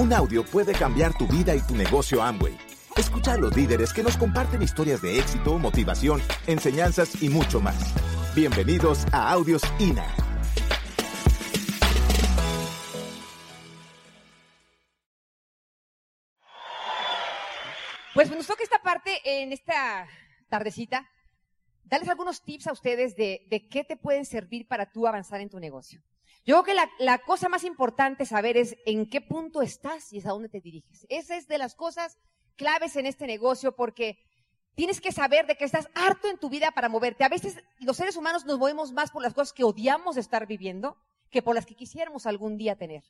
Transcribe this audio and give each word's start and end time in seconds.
Un 0.00 0.14
audio 0.14 0.42
puede 0.42 0.72
cambiar 0.72 1.12
tu 1.12 1.26
vida 1.26 1.54
y 1.54 1.60
tu 1.60 1.76
negocio 1.76 2.22
Amway. 2.22 2.56
Escucha 2.96 3.34
a 3.34 3.36
los 3.36 3.54
líderes 3.54 3.92
que 3.92 4.02
nos 4.02 4.16
comparten 4.16 4.62
historias 4.62 5.02
de 5.02 5.18
éxito, 5.18 5.58
motivación, 5.58 6.22
enseñanzas 6.46 7.22
y 7.22 7.28
mucho 7.28 7.60
más. 7.60 7.76
Bienvenidos 8.34 9.04
a 9.12 9.30
Audios 9.30 9.60
INA. 9.78 10.06
Pues 18.14 18.30
nos 18.30 18.46
toca 18.46 18.62
esta 18.62 18.78
parte 18.82 19.20
en 19.22 19.52
esta 19.52 20.08
tardecita, 20.48 21.10
darles 21.84 22.08
algunos 22.08 22.40
tips 22.42 22.68
a 22.68 22.72
ustedes 22.72 23.16
de, 23.16 23.46
de 23.50 23.68
qué 23.68 23.84
te 23.84 23.98
pueden 23.98 24.24
servir 24.24 24.66
para 24.66 24.90
tú 24.90 25.06
avanzar 25.06 25.42
en 25.42 25.50
tu 25.50 25.60
negocio. 25.60 26.00
Yo 26.50 26.64
creo 26.64 26.74
que 26.74 27.04
la, 27.04 27.18
cosa 27.18 27.48
más 27.48 27.62
importante 27.62 28.26
saber 28.26 28.56
es 28.56 28.76
en 28.84 29.08
qué 29.08 29.20
punto 29.20 29.62
estás 29.62 30.12
y 30.12 30.18
es 30.18 30.26
a 30.26 30.30
dónde 30.30 30.48
te 30.48 30.60
diriges. 30.60 31.06
Esa 31.08 31.36
es 31.36 31.46
de 31.46 31.58
las 31.58 31.76
cosas 31.76 32.18
claves 32.56 32.96
en 32.96 33.06
este 33.06 33.28
negocio 33.28 33.76
porque 33.76 34.18
tienes 34.74 35.00
que 35.00 35.12
saber 35.12 35.46
de 35.46 35.54
que 35.54 35.64
estás 35.64 35.88
harto 35.94 36.26
en 36.26 36.38
tu 36.38 36.50
vida 36.50 36.72
para 36.72 36.88
moverte. 36.88 37.22
A 37.22 37.28
veces 37.28 37.62
los 37.78 37.96
seres 37.96 38.16
humanos 38.16 38.46
nos 38.46 38.58
movemos 38.58 38.90
más 38.90 39.12
por 39.12 39.22
las 39.22 39.32
cosas 39.32 39.52
que 39.52 39.62
odiamos 39.62 40.16
estar 40.16 40.48
viviendo 40.48 40.96
que 41.30 41.40
por 41.40 41.54
las 41.54 41.66
que 41.66 41.76
quisiéramos 41.76 42.26
algún 42.26 42.58
día 42.58 42.74
tener. 42.74 43.04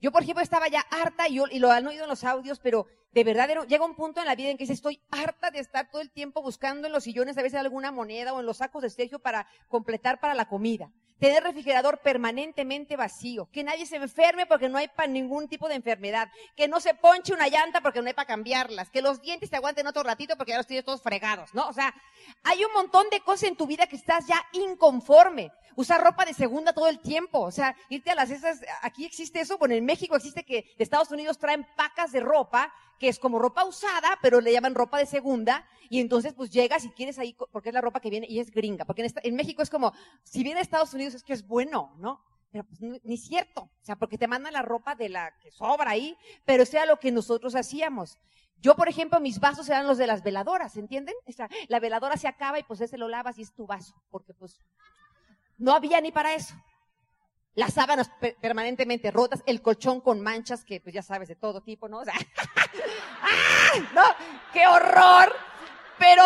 Yo, 0.00 0.12
por 0.12 0.22
ejemplo, 0.22 0.44
estaba 0.44 0.68
ya 0.68 0.86
harta 0.92 1.26
y, 1.28 1.40
y 1.50 1.58
lo 1.58 1.72
han 1.72 1.88
oído 1.88 2.04
en 2.04 2.08
los 2.08 2.22
audios, 2.22 2.60
pero 2.60 2.86
de 3.10 3.24
verdad 3.24 3.48
llega 3.66 3.84
un 3.84 3.96
punto 3.96 4.20
en 4.20 4.26
la 4.26 4.36
vida 4.36 4.50
en 4.50 4.58
que 4.58 4.62
estoy 4.62 5.00
harta 5.10 5.50
de 5.50 5.58
estar 5.58 5.90
todo 5.90 6.02
el 6.02 6.12
tiempo 6.12 6.40
buscando 6.40 6.86
en 6.86 6.92
los 6.92 7.02
sillones 7.02 7.36
a 7.36 7.42
veces 7.42 7.58
alguna 7.58 7.90
moneda 7.90 8.32
o 8.32 8.38
en 8.38 8.46
los 8.46 8.58
sacos 8.58 8.82
de 8.82 8.90
Sergio 8.90 9.18
para 9.18 9.48
completar 9.66 10.20
para 10.20 10.34
la 10.34 10.46
comida 10.46 10.92
tener 11.18 11.42
refrigerador 11.42 11.98
permanentemente 11.98 12.96
vacío, 12.96 13.48
que 13.50 13.64
nadie 13.64 13.86
se 13.86 13.96
enferme 13.96 14.46
porque 14.46 14.68
no 14.68 14.78
hay 14.78 14.88
para 14.88 15.08
ningún 15.08 15.48
tipo 15.48 15.68
de 15.68 15.74
enfermedad, 15.74 16.28
que 16.54 16.68
no 16.68 16.80
se 16.80 16.94
ponche 16.94 17.32
una 17.32 17.48
llanta 17.48 17.80
porque 17.80 18.00
no 18.00 18.08
hay 18.08 18.14
para 18.14 18.26
cambiarlas, 18.26 18.90
que 18.90 19.02
los 19.02 19.20
dientes 19.22 19.50
te 19.50 19.56
aguanten 19.56 19.86
otro 19.86 20.02
ratito 20.02 20.36
porque 20.36 20.52
ya 20.52 20.58
los 20.58 20.66
tienes 20.66 20.84
todos 20.84 21.02
fregados, 21.02 21.54
¿no? 21.54 21.68
O 21.68 21.72
sea, 21.72 21.94
hay 22.44 22.64
un 22.64 22.72
montón 22.72 23.06
de 23.10 23.20
cosas 23.20 23.44
en 23.44 23.56
tu 23.56 23.66
vida 23.66 23.86
que 23.86 23.96
estás 23.96 24.26
ya 24.26 24.42
inconforme. 24.52 25.50
Usar 25.74 26.02
ropa 26.02 26.24
de 26.24 26.32
segunda 26.32 26.72
todo 26.72 26.88
el 26.88 27.00
tiempo, 27.00 27.40
o 27.40 27.50
sea, 27.50 27.76
irte 27.90 28.10
a 28.10 28.14
las 28.14 28.30
esas, 28.30 28.60
aquí 28.80 29.04
existe 29.04 29.40
eso, 29.40 29.58
bueno, 29.58 29.74
en 29.74 29.84
México 29.84 30.16
existe 30.16 30.42
que 30.42 30.72
de 30.76 30.84
Estados 30.84 31.10
Unidos 31.10 31.38
traen 31.38 31.66
pacas 31.76 32.12
de 32.12 32.20
ropa 32.20 32.72
que 32.98 33.08
es 33.08 33.18
como 33.18 33.38
ropa 33.38 33.64
usada, 33.64 34.18
pero 34.22 34.40
le 34.40 34.52
llaman 34.52 34.74
ropa 34.74 34.98
de 34.98 35.06
segunda, 35.06 35.66
y 35.88 36.00
entonces 36.00 36.32
pues 36.34 36.50
llegas 36.50 36.84
y 36.84 36.90
quieres 36.90 37.18
ahí, 37.18 37.36
porque 37.52 37.68
es 37.68 37.74
la 37.74 37.80
ropa 37.80 38.00
que 38.00 38.10
viene 38.10 38.26
y 38.28 38.40
es 38.40 38.50
gringa, 38.50 38.84
porque 38.84 39.02
en, 39.02 39.12
en 39.22 39.34
México 39.34 39.62
es 39.62 39.70
como, 39.70 39.92
si 40.24 40.42
viene 40.42 40.60
a 40.60 40.62
Estados 40.62 40.94
Unidos 40.94 41.05
es 41.14 41.22
que 41.22 41.32
es 41.32 41.46
bueno, 41.46 41.94
¿no? 41.98 42.22
Pero 42.50 42.64
pues 42.64 42.80
ni 42.80 43.16
cierto, 43.18 43.62
o 43.62 43.84
sea, 43.84 43.96
porque 43.96 44.18
te 44.18 44.28
mandan 44.28 44.52
la 44.52 44.62
ropa 44.62 44.94
de 44.94 45.08
la 45.08 45.36
que 45.38 45.50
sobra 45.50 45.90
ahí, 45.90 46.16
pero 46.44 46.64
sea 46.64 46.86
lo 46.86 46.98
que 46.98 47.12
nosotros 47.12 47.54
hacíamos. 47.54 48.18
Yo, 48.58 48.74
por 48.74 48.88
ejemplo, 48.88 49.20
mis 49.20 49.38
vasos 49.38 49.68
eran 49.68 49.86
los 49.86 49.98
de 49.98 50.06
las 50.06 50.22
veladoras, 50.22 50.76
¿entienden? 50.76 51.14
O 51.26 51.32
sea, 51.32 51.48
la 51.68 51.80
veladora 51.80 52.16
se 52.16 52.28
acaba 52.28 52.58
y 52.58 52.62
pues 52.62 52.80
ese 52.80 52.96
lo 52.96 53.08
lavas 53.08 53.38
y 53.38 53.42
es 53.42 53.52
tu 53.52 53.66
vaso, 53.66 53.94
porque 54.10 54.32
pues 54.32 54.62
no 55.58 55.72
había 55.72 56.00
ni 56.00 56.12
para 56.12 56.34
eso 56.34 56.54
las 57.56 57.72
sábanas 57.72 58.10
permanentemente 58.40 59.10
rotas, 59.10 59.42
el 59.46 59.62
colchón 59.62 60.02
con 60.02 60.20
manchas 60.20 60.62
que 60.62 60.78
pues 60.80 60.94
ya 60.94 61.02
sabes 61.02 61.26
de 61.28 61.36
todo 61.36 61.62
tipo, 61.62 61.88
¿no? 61.88 62.00
O 62.00 62.04
sea, 62.04 62.14
no, 63.94 64.02
qué 64.52 64.66
horror. 64.66 65.34
Pero 65.98 66.22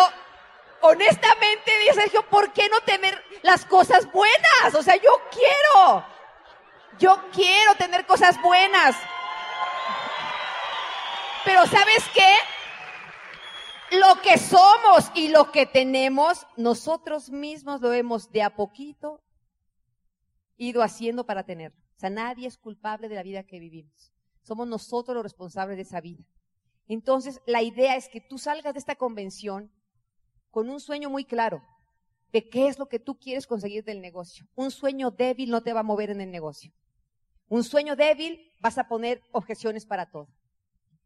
honestamente, 0.81 1.71
dice 1.79 2.01
Sergio, 2.01 2.27
¿por 2.29 2.51
qué 2.51 2.67
no 2.69 2.81
tener 2.81 3.17
las 3.43 3.65
cosas 3.65 4.11
buenas? 4.11 4.75
O 4.75 4.83
sea, 4.83 4.95
yo 4.95 5.11
quiero, 5.31 6.05
yo 6.99 7.17
quiero 7.31 7.75
tener 7.75 8.05
cosas 8.05 8.41
buenas. 8.41 8.95
Pero 11.43 11.65
¿sabes 11.65 12.03
qué? 12.13 12.35
Lo 13.97 14.21
que 14.21 14.37
somos 14.37 15.11
y 15.15 15.29
lo 15.29 15.51
que 15.51 15.65
tenemos, 15.65 16.47
nosotros 16.55 17.29
mismos 17.29 17.81
lo 17.81 17.91
hemos 17.93 18.31
de 18.31 18.43
a 18.43 18.55
poquito 18.55 19.21
ido 20.57 20.83
haciendo 20.83 21.25
para 21.25 21.43
tenerlo. 21.43 21.77
O 21.97 21.99
sea, 21.99 22.09
nadie 22.09 22.47
es 22.47 22.57
culpable 22.57 23.09
de 23.09 23.15
la 23.15 23.23
vida 23.23 23.43
que 23.43 23.59
vivimos. 23.59 24.13
Somos 24.43 24.67
nosotros 24.67 25.15
los 25.15 25.23
responsables 25.23 25.77
de 25.77 25.83
esa 25.83 26.01
vida. 26.01 26.23
Entonces, 26.87 27.41
la 27.45 27.61
idea 27.61 27.95
es 27.95 28.09
que 28.09 28.21
tú 28.21 28.37
salgas 28.37 28.73
de 28.73 28.79
esta 28.79 28.95
convención 28.95 29.71
con 30.51 30.69
un 30.69 30.79
sueño 30.79 31.09
muy 31.09 31.25
claro 31.25 31.63
de 32.31 32.49
qué 32.49 32.67
es 32.67 32.79
lo 32.79 32.87
que 32.87 32.99
tú 32.99 33.17
quieres 33.17 33.47
conseguir 33.47 33.83
del 33.83 34.01
negocio. 34.01 34.45
Un 34.55 34.71
sueño 34.71 35.11
débil 35.11 35.49
no 35.49 35.61
te 35.61 35.73
va 35.73 35.81
a 35.81 35.83
mover 35.83 36.09
en 36.09 36.21
el 36.21 36.31
negocio. 36.31 36.71
Un 37.47 37.63
sueño 37.63 37.95
débil 37.95 38.39
vas 38.59 38.77
a 38.77 38.87
poner 38.87 39.21
objeciones 39.31 39.85
para 39.85 40.09
todo. 40.09 40.27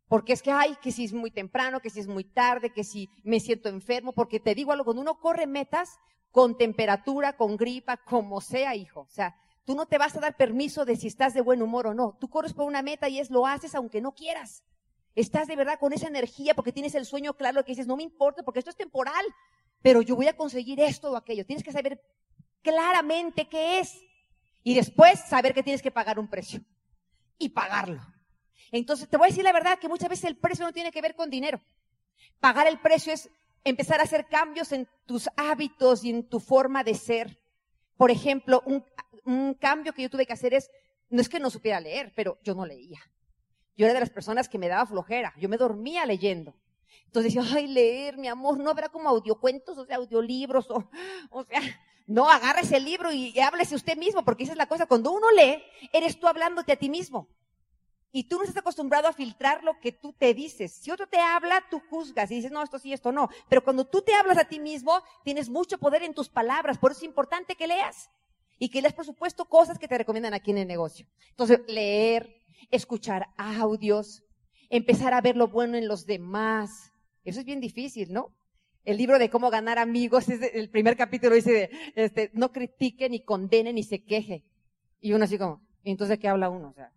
Porque 0.08 0.34
es 0.34 0.44
que, 0.44 0.52
ay, 0.52 0.78
que 0.82 0.92
si 0.92 1.06
es 1.06 1.14
muy 1.14 1.32
temprano, 1.32 1.80
que 1.80 1.90
si 1.90 2.00
es 2.00 2.08
muy 2.08 2.24
tarde, 2.24 2.72
que 2.72 2.84
si 2.84 3.10
me 3.24 3.40
siento 3.40 3.70
enfermo, 3.70 4.14
porque 4.14 4.40
te 4.40 4.54
digo 4.54 4.72
algo, 4.72 4.86
cuando 4.86 5.02
uno 5.02 5.20
corre 5.20 5.48
metas 5.48 5.98
con 6.30 6.58
temperatura, 6.58 7.36
con 7.36 7.58
gripa, 7.58 7.98
como 7.98 8.40
sea, 8.42 8.76
hijo. 8.76 9.02
O 9.02 9.10
sea, 9.10 9.36
Tú 9.66 9.74
no 9.74 9.88
te 9.88 9.98
vas 9.98 10.16
a 10.16 10.20
dar 10.20 10.38
permiso 10.38 10.86
de 10.86 10.96
si 10.96 11.08
estás 11.08 11.34
de 11.34 11.42
buen 11.42 11.64
humor 11.64 11.88
o 11.88 11.94
no. 11.96 12.16
Tú 12.20 12.30
corres 12.30 12.54
por 12.54 12.68
una 12.68 12.84
meta 12.84 13.10
y 13.10 13.20
es 13.20 13.32
lo 13.32 13.48
haces 13.48 13.74
aunque 13.74 14.00
no 14.00 14.14
quieras. 14.14 14.64
Estás 15.16 15.48
de 15.48 15.56
verdad 15.56 15.80
con 15.80 15.92
esa 15.92 16.08
energía 16.08 16.54
porque 16.54 16.72
tienes 16.72 16.94
el 16.94 17.06
sueño 17.06 17.34
claro 17.34 17.66
que 17.66 17.72
dices, 17.72 17.88
no 17.88 17.98
me 17.98 18.04
importa 18.04 18.44
porque 18.44 18.60
esto 18.60 18.70
es 18.70 18.78
temporal, 18.78 19.26
pero 19.86 20.02
yo 20.02 20.16
voy 20.16 20.28
a 20.28 20.36
conseguir 20.36 20.80
esto 20.80 21.12
o 21.12 21.16
aquello. 21.16 21.46
Tienes 21.46 21.64
que 21.64 21.72
saber 21.72 22.02
claramente 22.64 23.48
qué 23.48 23.78
es 23.78 24.02
y 24.64 24.74
después 24.74 25.20
saber 25.20 25.54
que 25.54 25.62
tienes 25.62 25.84
que 25.84 25.92
pagar 25.92 26.18
un 26.18 26.28
precio 26.28 26.60
y 27.38 27.50
pagarlo. 27.50 28.02
Entonces 28.72 29.08
te 29.08 29.16
voy 29.16 29.28
a 29.28 29.30
decir 29.30 29.44
la 29.44 29.54
verdad 29.54 29.78
que 29.78 29.88
muchas 29.88 30.10
veces 30.10 30.26
el 30.26 30.38
precio 30.38 30.66
no 30.66 30.74
tiene 30.74 30.92
que 30.92 31.04
ver 31.04 31.14
con 31.14 31.30
dinero. 31.30 31.62
Pagar 32.40 32.66
el 32.66 32.80
precio 32.80 33.14
es 33.14 33.30
empezar 33.64 34.00
a 34.00 34.06
hacer 34.06 34.26
cambios 34.26 34.72
en 34.72 34.88
tus 35.06 35.30
hábitos 35.38 36.04
y 36.04 36.10
en 36.10 36.28
tu 36.28 36.40
forma 36.40 36.84
de 36.84 36.96
ser. 36.96 37.40
Por 37.96 38.10
ejemplo, 38.10 38.64
un, 38.66 39.54
cambio 39.54 39.94
que 39.94 40.02
yo 40.02 40.10
tuve 40.10 40.26
que 40.26 40.34
hacer 40.34 40.56
es, 40.56 40.72
no 41.12 41.22
es 41.22 41.30
que 41.30 41.40
no 41.40 41.52
supiera 41.52 41.80
leer, 41.80 42.12
pero 42.16 42.40
yo 42.42 42.56
no 42.56 42.66
leía. 42.66 43.02
Yo 43.78 43.86
era 43.86 43.94
de 43.94 44.00
las 44.00 44.10
personas 44.10 44.50
que 44.50 44.58
me 44.58 44.68
daba 44.68 44.88
flojera, 44.88 45.36
yo 45.38 45.48
me 45.48 45.58
dormía 45.58 46.08
leyendo. 46.08 46.56
Entonces 47.06 47.34
decía, 47.34 47.56
ay, 47.56 47.68
leer, 47.68 48.18
mi 48.18 48.28
amor, 48.28 48.58
no 48.58 48.70
habrá 48.70 48.90
como 48.90 49.10
audiocuentos, 49.10 49.78
o 49.78 49.86
sea, 49.86 49.98
audiolibros, 49.98 50.70
o, 50.70 50.90
o 51.30 51.44
sea, 51.44 51.62
no, 52.08 52.30
agarre 52.30 52.62
ese 52.62 52.80
libro 52.80 53.12
y, 53.12 53.38
háblese 53.40 53.76
usted 53.76 53.98
mismo, 53.98 54.24
porque 54.24 54.44
esa 54.44 54.54
es 54.54 54.58
la 54.58 54.68
cosa, 54.68 54.86
cuando 54.86 55.12
uno 55.12 55.32
lee, 55.32 55.64
eres 55.92 56.20
tú 56.20 56.28
hablándote 56.28 56.72
a 56.74 56.76
ti 56.76 56.90
mismo. 56.90 57.28
Y 58.12 58.26
tú 58.26 58.38
no 58.38 58.44
estás 58.44 58.58
acostumbrado 58.58 59.10
a 59.10 59.14
filtrar 59.14 59.64
lo 59.64 59.78
que 59.82 59.92
tú 59.92 60.14
te 60.14 60.34
dices. 60.34 60.72
Si 60.72 60.90
otro 60.90 61.06
te 61.06 61.20
habla, 61.20 61.62
tú 61.70 61.82
juzgas 61.90 62.32
y 62.32 62.36
dices, 62.36 62.52
no, 62.52 62.64
esto 62.64 62.80
sí, 62.80 62.94
esto 62.94 63.12
no. 63.12 63.28
Pero 63.50 63.62
cuando 63.62 63.86
tú 63.86 64.02
te 64.02 64.14
hablas 64.14 64.38
a 64.38 64.46
ti 64.46 64.58
mismo, 64.58 65.04
tienes 65.26 65.50
mucho 65.50 65.78
poder 65.78 66.02
en 66.04 66.14
tus 66.14 66.30
palabras. 66.30 66.78
Por 66.78 66.92
eso 66.92 67.00
es 67.00 67.06
importante 67.06 67.56
que 67.56 67.68
leas 67.68 68.10
y 68.58 68.70
que 68.70 68.82
les 68.82 68.94
por 68.94 69.06
supuesto 69.06 69.44
cosas 69.46 69.78
que 69.78 69.90
te 69.90 69.98
recomiendan 69.98 70.34
aquí 70.34 70.52
en 70.52 70.60
el 70.60 70.68
negocio. 70.68 71.06
Entonces, 71.32 71.60
leer, 71.68 72.42
escuchar 72.72 73.28
audios, 73.36 74.24
empezar 74.76 75.14
a 75.14 75.22
ver 75.22 75.36
lo 75.36 75.48
bueno 75.48 75.78
en 75.78 75.88
los 75.88 76.06
demás. 76.06 76.92
Eso 77.24 77.40
es 77.40 77.46
bien 77.46 77.60
difícil, 77.60 78.12
¿no? 78.12 78.34
El 78.84 78.98
libro 78.98 79.18
de 79.18 79.30
cómo 79.30 79.50
ganar 79.50 79.80
amigos, 79.80 80.28
el 80.30 80.70
primer 80.70 80.96
capítulo 80.96 81.36
dice, 81.36 81.70
este, 81.96 82.32
no 82.34 82.52
critique, 82.52 83.10
ni 83.10 83.24
condene, 83.24 83.74
ni 83.74 83.84
se 83.84 84.04
queje. 84.04 84.44
Y 85.02 85.14
uno 85.14 85.26
así 85.26 85.38
como, 85.38 85.62
entonces 85.84 86.20
qué 86.20 86.28
habla 86.28 86.50
uno? 86.50 86.70
O 86.70 86.74
sea, 86.74 86.92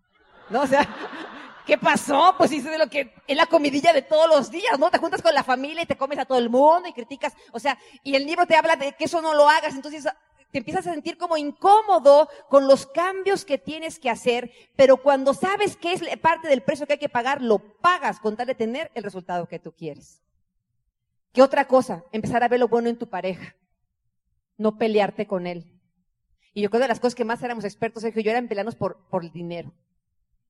¿no? 0.50 0.62
O 0.62 0.67
sea, 0.67 0.88
¿qué 1.67 1.78
pasó? 1.78 2.34
Pues 2.37 2.50
dice 2.50 2.71
de 2.71 2.78
lo 2.78 2.88
que 2.88 3.12
es 3.27 3.37
la 3.37 3.47
comidilla 3.47 3.93
de 3.93 4.03
todos 4.03 4.28
los 4.28 4.50
días, 4.50 4.78
¿no? 4.78 4.91
Te 4.91 4.99
juntas 4.99 5.22
con 5.22 5.34
la 5.34 5.44
familia 5.44 5.83
y 5.83 5.87
te 5.87 5.97
comes 5.97 6.19
a 6.19 6.25
todo 6.25 6.38
el 6.38 6.50
mundo 6.50 6.88
y 6.88 6.93
criticas, 6.93 7.34
o 7.53 7.59
sea, 7.59 7.78
y 8.03 8.15
el 8.15 8.27
libro 8.27 8.47
te 8.47 8.56
habla 8.56 8.77
de 8.77 8.93
que 8.93 9.05
eso 9.05 9.21
no 9.22 9.34
lo 9.34 9.49
hagas, 9.49 9.75
entonces 9.75 10.06
te 10.51 10.59
empiezas 10.59 10.87
a 10.87 10.93
sentir 10.93 11.19
como 11.19 11.37
incómodo 11.37 12.29
con 12.49 12.67
los 12.67 12.87
cambios 12.87 13.45
que 13.45 13.59
tienes 13.59 13.99
que 13.99 14.11
hacer, 14.11 14.50
pero 14.77 14.97
cuando 14.97 15.35
sabes 15.35 15.77
que 15.77 15.93
es 15.93 16.03
parte 16.19 16.49
del 16.49 16.62
precio 16.62 16.87
que 16.87 16.95
hay 16.95 16.99
que 16.99 17.09
pagar, 17.09 17.43
lo 17.43 17.59
pagas 17.59 18.19
con 18.19 18.37
tal 18.37 18.47
de 18.47 18.55
tener 18.55 18.91
el 18.95 19.03
resultado 19.03 19.47
que 19.47 19.59
tú 19.59 19.73
quieres. 19.73 20.23
¿Qué 21.33 21.43
otra 21.43 21.67
cosa? 21.67 22.05
Empezar 22.12 22.43
a 22.43 22.49
ver 22.49 22.61
lo 22.61 22.69
bueno 22.69 22.89
en 22.89 22.99
tu 22.99 23.09
pareja. 23.09 23.55
No 24.56 24.79
pelearte 24.79 25.27
con 25.27 25.47
él. 25.47 25.71
Y 26.55 26.62
yo 26.62 26.71
creo 26.71 26.81
que 26.81 26.85
de 26.85 26.89
las 26.89 27.01
cosas 27.01 27.15
que 27.15 27.25
más 27.25 27.43
éramos 27.43 27.65
expertos 27.65 28.03
es 28.05 28.15
que 28.15 28.23
yo 28.23 28.31
era 28.31 28.39
en 28.39 28.49
pelearnos 28.49 28.75
por, 28.75 29.06
por 29.09 29.23
el 29.23 29.31
dinero. 29.31 29.73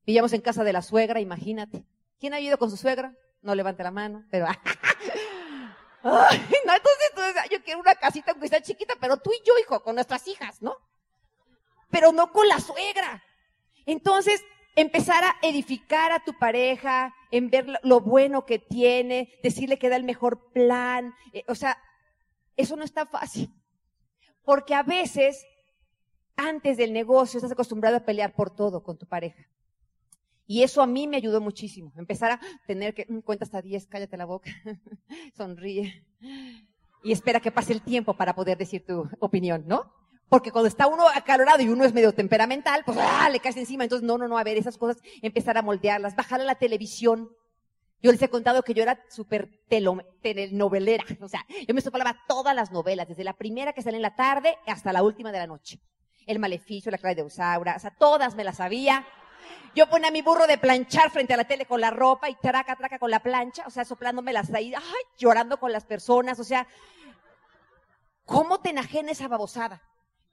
Vivíamos 0.07 0.33
en 0.33 0.41
casa 0.41 0.65
de 0.65 0.73
la 0.73 0.81
suegra, 0.81 1.21
imagínate. 1.21 1.85
¿Quién 2.19 2.35
ha 2.35 2.41
ido 2.41 2.57
con 2.57 2.71
su 2.71 2.77
suegra? 2.77 3.15
No 3.43 3.55
levante 3.55 3.83
la 3.83 3.91
mano, 3.91 4.25
pero 4.31 4.47
Ay, 6.11 6.39
no, 6.67 6.75
entonces, 6.75 7.51
yo 7.51 7.63
quiero 7.63 7.81
una 7.81 7.95
casita 7.95 8.33
aunque 8.33 8.49
sea 8.49 8.63
chiquita, 8.63 8.95
pero 9.01 9.17
tú 9.19 9.31
y 9.33 9.47
yo, 9.47 9.59
hijo, 9.59 9.83
con 9.83 9.95
nuestras 9.95 10.27
hijas, 10.29 10.63
¿no? 10.63 10.77
Pero 11.91 12.13
no 12.13 12.33
con 12.33 12.49
la 12.49 12.61
suegra. 12.61 13.23
Entonces, 13.87 14.43
empezar 14.77 15.25
a 15.25 15.37
edificar 15.43 16.13
a 16.13 16.25
tu 16.25 16.39
pareja, 16.39 17.15
en 17.31 17.51
ver 17.51 17.67
lo 17.83 18.01
bueno 18.01 18.47
que 18.47 18.59
tiene, 18.59 19.39
decirle 19.43 19.79
que 19.79 19.89
da 19.89 19.97
el 19.97 20.05
mejor 20.05 20.51
plan. 20.53 21.15
Eh, 21.33 21.45
o 21.49 21.55
sea, 21.55 21.79
eso 22.57 22.77
no 22.77 22.85
está 22.85 23.07
fácil. 23.07 23.53
Porque 24.45 24.75
a 24.75 24.83
veces, 24.83 25.45
antes 26.37 26.77
del 26.77 26.93
negocio, 26.93 27.39
estás 27.39 27.53
acostumbrado 27.53 27.97
a 27.97 28.05
pelear 28.05 28.35
por 28.35 28.55
todo 28.55 28.83
con 28.83 28.97
tu 28.97 29.07
pareja. 29.07 29.47
Y 30.51 30.63
eso 30.63 30.81
a 30.81 30.87
mí 30.87 31.07
me 31.07 31.19
ayudó 31.19 31.43
muchísimo. 31.43 31.93
Empezar 31.97 32.33
a 32.33 32.41
tener 32.67 32.95
que, 32.95 33.05
mm, 33.07 33.19
cuenta 33.21 33.45
hasta 33.45 33.61
10, 33.61 33.87
cállate 33.87 34.17
la 34.17 34.25
boca, 34.25 34.51
sonríe. 35.37 36.03
Y 37.05 37.13
espera 37.13 37.39
que 37.39 37.53
pase 37.53 37.75
el 37.75 37.83
tiempo 37.83 38.15
para 38.15 38.35
poder 38.35 38.57
decir 38.57 38.85
tu 38.85 39.07
opinión, 39.21 39.65
¿no? 39.67 39.93
Porque 40.31 40.51
cuando 40.51 40.69
está 40.69 40.87
uno 40.87 41.05
acalorado 41.15 41.63
y 41.63 41.69
uno 41.69 41.85
es 41.85 41.93
medio 41.93 42.13
temperamental, 42.15 42.83
pues 42.87 42.97
¡ah! 42.99 43.29
le 43.31 43.41
caes 43.41 43.59
encima. 43.59 43.85
Entonces, 43.85 44.07
no, 44.07 44.17
no, 44.17 44.27
no, 44.27 44.39
a 44.39 44.43
ver, 44.43 44.57
esas 44.57 44.79
cosas, 44.79 45.03
empezar 45.21 45.59
a 45.59 45.63
moldearlas, 45.63 46.17
bajar 46.17 46.41
a 46.41 46.45
la 46.45 46.55
televisión. 46.55 47.31
Yo 48.03 48.11
les 48.11 48.23
he 48.23 48.31
contado 48.31 48.63
que 48.63 48.73
yo 48.73 48.83
era 48.83 49.05
súper 49.11 49.51
telenovelera. 49.69 51.05
O 51.21 51.29
sea, 51.29 51.45
yo 51.67 51.75
me 51.75 51.83
soplaba 51.83 52.17
todas 52.27 52.57
las 52.57 52.73
novelas, 52.73 53.07
desde 53.07 53.23
la 53.23 53.35
primera 53.35 53.75
que 53.75 53.83
sale 53.83 53.97
en 53.97 54.03
la 54.03 54.17
tarde 54.17 54.57
hasta 54.67 54.95
la 54.95 55.03
última 55.03 55.31
de 55.31 55.39
la 55.39 55.47
noche. 55.47 55.79
El 56.27 56.39
maleficio, 56.39 56.91
la 56.91 56.99
clave 56.99 57.17
de 57.17 57.23
Usaura, 57.23 57.75
o 57.77 57.79
sea, 57.79 57.91
todas 57.91 58.35
me 58.35 58.45
las 58.45 58.57
sabía. 58.57 59.07
Yo 59.75 59.89
ponía 59.89 60.09
a 60.09 60.11
mi 60.11 60.23
burro 60.23 60.47
de 60.47 60.59
planchar 60.59 61.11
frente 61.11 61.35
a 61.35 61.37
la 61.37 61.45
tele 61.45 61.67
con 61.67 61.81
la 61.81 61.91
ropa 61.91 62.29
y 62.29 62.35
traca, 62.35 62.77
traca 62.77 62.99
con 62.99 63.11
la 63.11 63.21
plancha, 63.21 63.65
o 63.67 63.71
sea, 63.71 63.85
soplándome 63.85 64.33
las 64.33 64.53
ahí, 64.53 64.75
ay, 64.75 64.83
llorando 65.19 65.59
con 65.59 65.73
las 65.73 65.85
personas, 65.85 66.39
o 66.41 66.45
sea, 66.45 66.67
¿cómo 68.25 68.61
te 68.61 68.71
enajena 68.71 69.13
esa 69.13 69.29
babosada? 69.29 69.83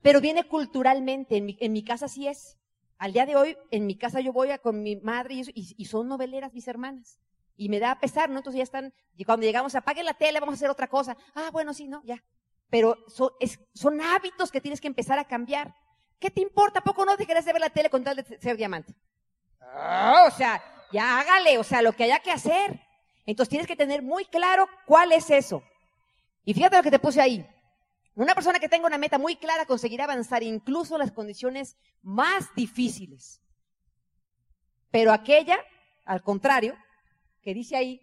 Pero 0.01 0.21
viene 0.21 0.43
culturalmente, 0.43 1.37
en 1.37 1.45
mi, 1.45 1.57
en 1.59 1.73
mi 1.73 1.83
casa 1.83 2.07
sí 2.07 2.27
es. 2.27 2.57
Al 2.97 3.11
día 3.11 3.25
de 3.25 3.35
hoy, 3.35 3.57
en 3.71 3.85
mi 3.87 3.97
casa 3.97 4.19
yo 4.21 4.31
voy 4.31 4.51
a, 4.51 4.59
con 4.59 4.81
mi 4.81 4.95
madre 4.97 5.33
y, 5.33 5.75
y, 5.77 5.85
son 5.85 6.07
noveleras 6.07 6.53
mis 6.53 6.67
hermanas. 6.67 7.19
Y 7.57 7.69
me 7.69 7.79
da 7.79 7.99
pesar, 7.99 8.29
¿no? 8.29 8.37
Entonces 8.37 8.57
ya 8.57 8.63
están, 8.63 8.93
y 9.17 9.25
cuando 9.25 9.45
llegamos, 9.45 9.75
apague 9.75 10.03
la 10.03 10.13
tele, 10.13 10.39
vamos 10.39 10.53
a 10.53 10.57
hacer 10.57 10.69
otra 10.69 10.87
cosa. 10.87 11.17
Ah, 11.33 11.49
bueno, 11.51 11.73
sí, 11.73 11.87
no, 11.87 12.03
ya. 12.03 12.23
Pero 12.69 12.97
son 13.07 14.01
hábitos 14.01 14.51
que 14.51 14.61
tienes 14.61 14.81
que 14.81 14.87
empezar 14.87 15.19
a 15.19 15.25
cambiar. 15.25 15.75
¿Qué 16.19 16.29
te 16.29 16.41
importa? 16.41 16.79
¿A 16.79 16.83
poco 16.83 17.05
no 17.05 17.17
te 17.17 17.25
querés 17.25 17.45
ver 17.45 17.59
la 17.59 17.69
tele 17.69 17.89
con 17.89 18.03
tal 18.03 18.17
de 18.17 18.39
ser 18.39 18.57
diamante? 18.57 18.93
Ah, 19.61 20.25
o 20.27 20.31
sea, 20.31 20.63
ya 20.91 21.19
hágale, 21.19 21.57
o 21.57 21.63
sea, 21.63 21.81
lo 21.81 21.93
que 21.93 22.05
haya 22.05 22.19
que 22.19 22.31
hacer. 22.31 22.79
Entonces 23.25 23.49
tienes 23.49 23.67
que 23.67 23.75
tener 23.75 24.01
muy 24.01 24.25
claro 24.25 24.67
cuál 24.85 25.11
es 25.11 25.29
eso. 25.29 25.63
Y 26.45 26.53
fíjate 26.53 26.77
lo 26.77 26.83
que 26.83 26.91
te 26.91 26.99
puse 26.99 27.19
ahí. 27.21 27.45
Una 28.15 28.33
persona 28.33 28.59
que 28.59 28.69
tenga 28.69 28.87
una 28.87 28.97
meta 28.97 29.17
muy 29.17 29.35
clara 29.35 29.65
conseguirá 29.65 30.05
avanzar 30.05 30.41
incluso 30.43 30.95
en 30.95 30.99
las 30.99 31.11
condiciones 31.11 31.75
más 32.01 32.53
difíciles. 32.55 33.41
Pero 34.91 35.11
aquella, 35.11 35.57
al 36.05 36.21
contrario, 36.21 36.77
que 37.41 37.53
dice 37.53 37.75
ahí, 37.75 38.01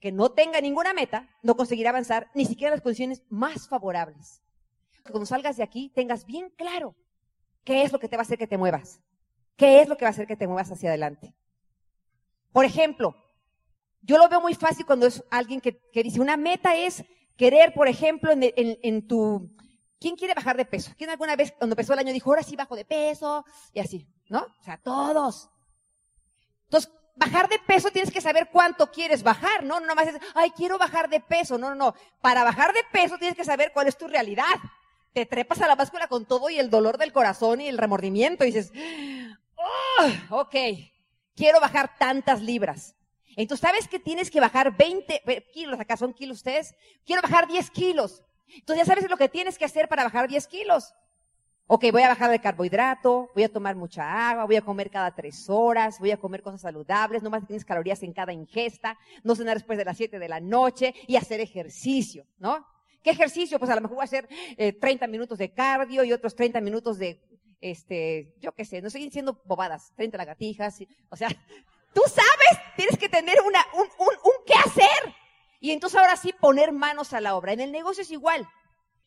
que 0.00 0.12
no 0.12 0.30
tenga 0.30 0.60
ninguna 0.60 0.92
meta, 0.92 1.28
no 1.42 1.56
conseguirá 1.56 1.90
avanzar 1.90 2.30
ni 2.34 2.44
siquiera 2.44 2.68
en 2.68 2.76
las 2.76 2.82
condiciones 2.82 3.22
más 3.28 3.68
favorables. 3.68 4.42
Cuando 5.10 5.26
salgas 5.26 5.56
de 5.56 5.62
aquí, 5.62 5.90
tengas 5.94 6.24
bien 6.24 6.50
claro 6.50 6.94
qué 7.66 7.82
es 7.82 7.92
lo 7.92 7.98
que 7.98 8.08
te 8.08 8.16
va 8.16 8.22
a 8.22 8.24
hacer 8.24 8.38
que 8.38 8.46
te 8.46 8.56
muevas. 8.56 9.00
¿Qué 9.56 9.82
es 9.82 9.88
lo 9.88 9.96
que 9.96 10.04
va 10.04 10.10
a 10.10 10.10
hacer 10.12 10.26
que 10.26 10.36
te 10.36 10.46
muevas 10.46 10.70
hacia 10.70 10.88
adelante? 10.88 11.34
Por 12.52 12.64
ejemplo, 12.64 13.14
yo 14.00 14.16
lo 14.16 14.28
veo 14.28 14.40
muy 14.40 14.54
fácil 14.54 14.86
cuando 14.86 15.06
es 15.06 15.22
alguien 15.30 15.60
que, 15.60 15.80
dice, 15.92 16.20
una 16.20 16.36
meta 16.36 16.76
es 16.76 17.04
querer, 17.36 17.74
por 17.74 17.88
ejemplo, 17.88 18.30
en, 18.32 19.06
tu... 19.08 19.50
¿Quién 19.98 20.14
quiere 20.14 20.34
bajar 20.34 20.56
de 20.56 20.64
peso? 20.64 20.92
¿Quién 20.96 21.10
alguna 21.10 21.36
vez 21.36 21.52
cuando 21.58 21.74
empezó 21.74 21.92
el 21.92 21.98
año 21.98 22.12
dijo, 22.12 22.30
ahora 22.30 22.42
sí 22.42 22.54
bajo 22.54 22.76
de 22.76 22.84
peso? 22.84 23.44
Y 23.72 23.80
así, 23.80 24.06
¿no? 24.28 24.40
O 24.42 24.62
sea, 24.62 24.78
todos. 24.78 25.50
Entonces, 26.64 26.92
bajar 27.16 27.48
de 27.48 27.58
peso 27.58 27.90
tienes 27.90 28.12
que 28.12 28.20
saber 28.20 28.50
cuánto 28.52 28.90
quieres 28.92 29.22
bajar, 29.22 29.64
¿no? 29.64 29.80
No 29.80 29.86
nomás 29.86 30.08
es, 30.08 30.20
ay, 30.34 30.50
quiero 30.50 30.78
bajar 30.78 31.08
de 31.08 31.20
peso. 31.20 31.58
No, 31.58 31.70
no, 31.70 31.74
no. 31.74 31.94
Para 32.20 32.44
bajar 32.44 32.72
de 32.72 32.84
peso 32.92 33.18
tienes 33.18 33.36
que 33.36 33.44
saber 33.44 33.72
cuál 33.72 33.88
es 33.88 33.96
tu 33.96 34.06
realidad. 34.06 34.54
Te 35.16 35.24
trepas 35.24 35.62
a 35.62 35.66
la 35.66 35.76
báscula 35.76 36.08
con 36.08 36.26
todo 36.26 36.50
y 36.50 36.58
el 36.58 36.68
dolor 36.68 36.98
del 36.98 37.10
corazón 37.10 37.62
y 37.62 37.68
el 37.68 37.78
remordimiento 37.78 38.44
y 38.44 38.48
dices, 38.48 38.70
oh, 39.56 40.40
ok, 40.40 40.54
quiero 41.34 41.58
bajar 41.58 41.96
tantas 41.98 42.42
libras. 42.42 42.94
Entonces, 43.34 43.66
¿sabes 43.66 43.88
que 43.88 43.98
tienes 43.98 44.30
que 44.30 44.40
bajar 44.40 44.76
20 44.76 45.22
kilos? 45.54 45.80
Acá 45.80 45.96
son 45.96 46.12
kilos 46.12 46.36
ustedes. 46.36 46.74
Quiero 47.06 47.22
bajar 47.22 47.48
10 47.48 47.70
kilos. 47.70 48.24
Entonces, 48.46 48.86
ya 48.86 48.94
sabes 48.94 49.08
lo 49.08 49.16
que 49.16 49.30
tienes 49.30 49.56
que 49.56 49.64
hacer 49.64 49.88
para 49.88 50.04
bajar 50.04 50.28
10 50.28 50.46
kilos. 50.48 50.92
Ok, 51.66 51.86
voy 51.92 52.02
a 52.02 52.08
bajar 52.08 52.30
de 52.30 52.38
carbohidrato, 52.38 53.30
voy 53.34 53.44
a 53.44 53.50
tomar 53.50 53.74
mucha 53.74 54.28
agua, 54.28 54.44
voy 54.44 54.56
a 54.56 54.60
comer 54.60 54.90
cada 54.90 55.14
tres 55.14 55.48
horas, 55.48 55.98
voy 55.98 56.10
a 56.10 56.18
comer 56.18 56.42
cosas 56.42 56.60
saludables, 56.60 57.22
no 57.22 57.30
más 57.30 57.46
tienes 57.46 57.64
calorías 57.64 58.02
en 58.02 58.12
cada 58.12 58.34
ingesta, 58.34 58.98
no 59.24 59.34
cenar 59.34 59.56
después 59.56 59.78
de 59.78 59.86
las 59.86 59.96
7 59.96 60.18
de 60.18 60.28
la 60.28 60.40
noche 60.40 60.94
y 61.06 61.16
hacer 61.16 61.40
ejercicio, 61.40 62.26
¿no? 62.36 62.66
¿Qué 63.06 63.12
ejercicio? 63.12 63.60
Pues 63.60 63.70
a 63.70 63.76
lo 63.76 63.82
mejor 63.82 63.98
voy 63.98 64.02
a 64.02 64.04
hacer 64.06 64.28
30 64.80 65.04
eh, 65.04 65.08
minutos 65.08 65.38
de 65.38 65.52
cardio 65.52 66.02
y 66.02 66.12
otros 66.12 66.34
30 66.34 66.60
minutos 66.60 66.98
de 66.98 67.22
este, 67.60 68.34
yo 68.40 68.50
qué 68.50 68.64
sé, 68.64 68.82
no 68.82 68.90
siguen 68.90 69.12
siendo 69.12 69.40
bobadas, 69.44 69.92
30 69.94 70.18
lagartijas, 70.18 70.80
o 71.08 71.14
sea, 71.14 71.28
tú 71.94 72.02
sabes, 72.08 72.64
tienes 72.74 72.98
que 72.98 73.08
tener 73.08 73.36
una, 73.42 73.64
un, 73.74 73.82
un, 73.82 74.14
un 74.24 74.32
qué 74.44 74.54
hacer. 74.54 75.14
Y 75.60 75.70
entonces 75.70 76.00
ahora 76.00 76.16
sí 76.16 76.32
poner 76.32 76.72
manos 76.72 77.12
a 77.12 77.20
la 77.20 77.36
obra. 77.36 77.52
En 77.52 77.60
el 77.60 77.70
negocio 77.70 78.02
es 78.02 78.10
igual. 78.10 78.48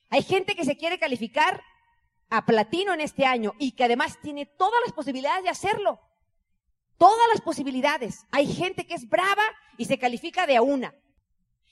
Hay 0.09 0.23
gente 0.23 0.55
que 0.55 0.63
se 0.63 0.77
quiere 0.77 0.97
calificar 0.97 1.61
a 2.29 2.45
platino 2.45 2.93
en 2.93 3.01
este 3.01 3.25
año 3.25 3.53
y 3.59 3.73
que 3.73 3.83
además 3.83 4.17
tiene 4.21 4.45
todas 4.45 4.79
las 4.85 4.93
posibilidades 4.93 5.43
de 5.43 5.49
hacerlo. 5.49 5.99
Todas 6.97 7.27
las 7.33 7.41
posibilidades. 7.41 8.25
Hay 8.31 8.47
gente 8.47 8.87
que 8.87 8.93
es 8.93 9.09
brava 9.09 9.43
y 9.77 9.83
se 9.83 9.99
califica 9.99 10.47
de 10.47 10.55
a 10.55 10.61
una. 10.61 10.95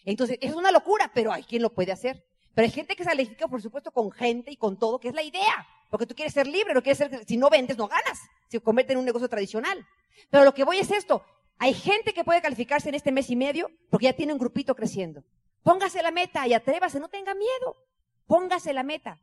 Entonces, 0.07 0.37
es 0.39 0.55
una 0.55 0.71
locura, 0.71 1.11
pero 1.13 1.33
hay 1.33 1.43
quien 1.43 1.61
lo 1.61 1.73
puede 1.73 1.91
hacer. 1.91 2.23
Pero 2.55 2.65
hay 2.65 2.71
gente 2.71 2.95
que 2.95 3.03
se 3.03 3.09
califica, 3.09 3.45
por 3.49 3.61
supuesto, 3.61 3.91
con 3.91 4.09
gente 4.09 4.49
y 4.49 4.55
con 4.55 4.79
todo, 4.79 4.99
que 4.99 5.09
es 5.09 5.13
la 5.13 5.21
idea. 5.21 5.67
Porque 5.89 6.05
tú 6.05 6.15
quieres 6.15 6.33
ser 6.33 6.47
libre, 6.47 6.73
no 6.73 6.81
quieres 6.81 6.97
ser, 6.97 7.25
si 7.25 7.35
no 7.35 7.49
vendes, 7.49 7.77
no 7.77 7.89
ganas. 7.89 8.17
Se 8.47 8.61
convierte 8.61 8.93
en 8.93 8.99
un 8.99 9.05
negocio 9.05 9.27
tradicional. 9.27 9.85
Pero 10.29 10.45
lo 10.45 10.53
que 10.53 10.63
voy 10.63 10.77
es 10.77 10.91
esto. 10.91 11.25
Hay 11.57 11.73
gente 11.73 12.13
que 12.13 12.23
puede 12.23 12.41
calificarse 12.41 12.87
en 12.87 12.95
este 12.95 13.11
mes 13.11 13.29
y 13.29 13.35
medio 13.35 13.69
porque 13.89 14.05
ya 14.05 14.13
tiene 14.13 14.31
un 14.31 14.39
grupito 14.39 14.75
creciendo. 14.75 15.25
Póngase 15.61 16.01
la 16.01 16.11
meta 16.11 16.47
y 16.47 16.53
atrévase, 16.53 17.01
no 17.01 17.09
tenga 17.09 17.35
miedo. 17.35 17.75
Póngase 18.27 18.71
la 18.71 18.83
meta. 18.83 19.19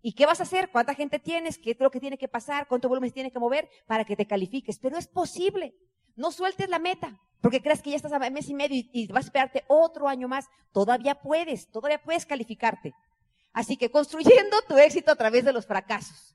¿Y 0.00 0.14
qué 0.14 0.24
vas 0.24 0.40
a 0.40 0.44
hacer? 0.44 0.70
¿Cuánta 0.70 0.94
gente 0.94 1.18
tienes? 1.18 1.58
¿Qué 1.58 1.72
es 1.72 1.80
lo 1.80 1.90
que 1.90 2.00
tiene 2.00 2.16
que 2.16 2.28
pasar? 2.28 2.66
¿Cuánto 2.66 2.88
volumen 2.88 3.10
tiene 3.10 3.30
que 3.30 3.38
mover 3.38 3.68
para 3.86 4.06
que 4.06 4.16
te 4.16 4.26
califiques? 4.26 4.78
Pero 4.78 4.96
es 4.96 5.06
posible. 5.06 5.74
No 6.16 6.30
sueltes 6.32 6.68
la 6.68 6.78
meta 6.78 7.20
porque 7.40 7.60
creas 7.60 7.82
que 7.82 7.90
ya 7.90 7.96
estás 7.96 8.12
a 8.12 8.18
mes 8.30 8.48
y 8.48 8.54
medio 8.54 8.76
y, 8.76 8.90
y 8.92 9.06
vas 9.08 9.24
a 9.24 9.28
esperarte 9.28 9.64
otro 9.68 10.08
año 10.08 10.28
más. 10.28 10.46
Todavía 10.72 11.14
puedes, 11.14 11.70
todavía 11.70 12.02
puedes 12.02 12.24
calificarte. 12.24 12.94
Así 13.52 13.76
que 13.76 13.90
construyendo 13.90 14.56
tu 14.66 14.76
éxito 14.78 15.12
a 15.12 15.16
través 15.16 15.44
de 15.44 15.52
los 15.52 15.66
fracasos. 15.66 16.34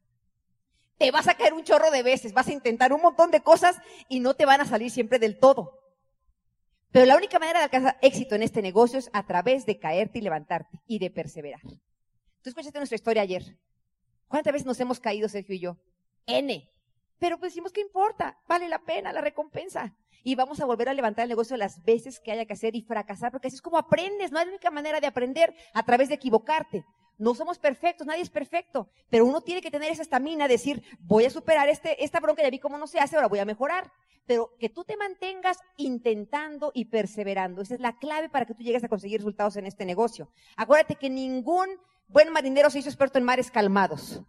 Te 0.98 1.12
vas 1.12 1.28
a 1.28 1.36
caer 1.36 1.54
un 1.54 1.64
chorro 1.64 1.92
de 1.92 2.04
veces, 2.04 2.34
vas 2.34 2.48
a 2.48 2.54
intentar 2.54 2.94
un 2.94 3.02
montón 3.02 3.32
de 3.32 3.42
cosas 3.42 3.78
y 4.08 4.20
no 4.20 4.36
te 4.36 4.46
van 4.46 4.62
a 4.62 4.66
salir 4.66 4.92
siempre 4.92 5.18
del 5.18 5.40
todo. 5.40 5.80
Pero 6.92 7.06
la 7.06 7.16
única 7.18 7.40
manera 7.40 7.60
de 7.60 7.66
alcanzar 7.66 7.98
éxito 8.02 8.36
en 8.36 8.44
este 8.44 8.62
negocio 8.62 9.00
es 9.00 9.10
a 9.14 9.26
través 9.26 9.66
de 9.66 9.80
caerte 9.80 10.20
y 10.20 10.22
levantarte 10.22 10.80
y 10.88 11.00
de 11.00 11.10
perseverar. 11.10 11.62
Tú 11.62 12.50
escuchaste 12.50 12.80
nuestra 12.80 12.96
historia 12.96 13.22
ayer. 13.22 13.58
¿Cuántas 14.28 14.54
veces 14.54 14.66
nos 14.66 14.80
hemos 14.80 15.00
caído, 15.00 15.28
Sergio 15.28 15.56
y 15.56 15.60
yo? 15.60 15.78
N. 16.26 16.70
Pero 17.20 17.38
pues 17.38 17.52
decimos, 17.52 17.72
¿qué 17.72 17.82
importa? 17.82 18.38
Vale 18.48 18.68
la 18.68 18.80
pena 18.80 19.14
la 19.14 19.22
recompensa. 19.22 19.94
Y 20.24 20.36
vamos 20.36 20.60
a 20.60 20.66
volver 20.66 20.90
a 20.90 20.94
levantar 20.94 21.24
el 21.24 21.30
negocio 21.30 21.56
las 21.58 21.84
veces 21.84 22.20
que 22.20 22.32
haya 22.32 22.46
que 22.46 22.54
hacer 22.54 22.76
y 22.76 22.82
fracasar, 22.82 23.32
porque 23.32 23.48
así 23.48 23.56
es 23.56 23.62
como 23.62 23.78
aprendes. 23.78 24.32
No 24.32 24.40
hay 24.40 24.48
única 24.48 24.72
manera 24.72 25.00
de 25.00 25.08
aprender 25.08 25.54
a 25.74 25.84
través 25.84 26.10
de 26.10 26.16
equivocarte. 26.16 26.86
No 27.18 27.36
somos 27.36 27.60
perfectos, 27.60 28.08
nadie 28.08 28.22
es 28.22 28.30
perfecto, 28.30 28.90
pero 29.10 29.26
uno 29.26 29.42
tiene 29.42 29.62
que 29.62 29.70
tener 29.70 29.92
esa 29.92 30.04
estamina, 30.04 30.48
decir, 30.48 30.82
voy 31.00 31.26
a 31.26 31.30
superar 31.30 31.68
este, 31.68 32.02
esta 32.02 32.22
bronca, 32.22 32.42
ya 32.42 32.50
vi 32.50 32.60
cómo 32.60 32.78
no 32.78 32.88
se 32.88 32.98
hace, 32.98 33.18
ahora 33.18 33.28
voy 33.28 33.40
a 33.40 33.46
mejorar. 33.46 33.92
Pero 34.26 34.56
que 34.58 34.70
tú 34.70 34.86
te 34.86 34.96
mantengas 34.96 35.58
intentando 35.76 36.72
y 36.74 36.86
perseverando. 36.86 37.62
Esa 37.62 37.74
es 37.74 37.82
la 37.82 37.98
clave 37.98 38.30
para 38.30 38.46
que 38.46 38.54
tú 38.54 38.64
llegues 38.64 38.84
a 38.84 38.88
conseguir 38.88 39.20
resultados 39.20 39.58
en 39.58 39.66
este 39.66 39.86
negocio. 39.86 40.32
Acuérdate 40.56 40.96
que 40.96 41.10
ningún 41.10 41.68
buen 42.08 42.32
marinero 42.32 42.70
se 42.70 42.80
hizo 42.80 42.90
experto 42.90 43.18
en 43.18 43.26
mares 43.26 43.52
calmados. 43.52 44.22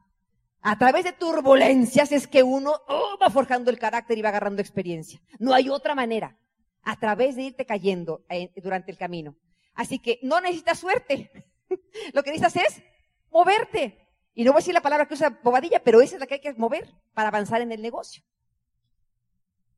A 0.62 0.76
través 0.79 1.05
de 1.05 1.12
turbulencias 1.12 2.12
es 2.12 2.26
que 2.26 2.43
uno 2.43 2.75
oh, 2.88 3.17
va 3.21 3.31
forjando 3.31 3.71
el 3.71 3.79
carácter 3.79 4.19
y 4.19 4.23
va 4.23 4.29
agarrando 4.29 4.61
experiencia. 4.61 5.21
No 5.38 5.55
hay 5.55 5.71
otra 5.71 5.95
manera. 5.95 6.37
A 6.83 6.99
través 6.99 7.37
de 7.37 7.43
irte 7.43 7.67
cayendo 7.67 8.25
eh, 8.29 8.50
durante 8.57 8.90
el 8.90 8.99
camino. 8.99 9.37
Así 9.75 9.99
que 9.99 10.19
no 10.23 10.40
necesitas 10.40 10.79
suerte. 10.79 11.31
Lo 12.12 12.23
que 12.23 12.31
necesitas 12.31 12.57
es 12.57 12.83
moverte. 13.31 14.07
Y 14.35 14.45
no 14.45 14.52
voy 14.52 14.59
a 14.59 14.62
decir 14.62 14.75
la 14.75 14.81
palabra 14.81 15.07
que 15.07 15.14
usa 15.14 15.40
bobadilla, 15.43 15.83
pero 15.83 16.00
esa 16.00 16.17
es 16.17 16.21
la 16.21 16.26
que 16.26 16.35
hay 16.35 16.40
que 16.40 16.55
mover 16.55 16.95
para 17.14 17.29
avanzar 17.29 17.61
en 17.62 17.73
el 17.73 17.83
negocio. 17.83 18.23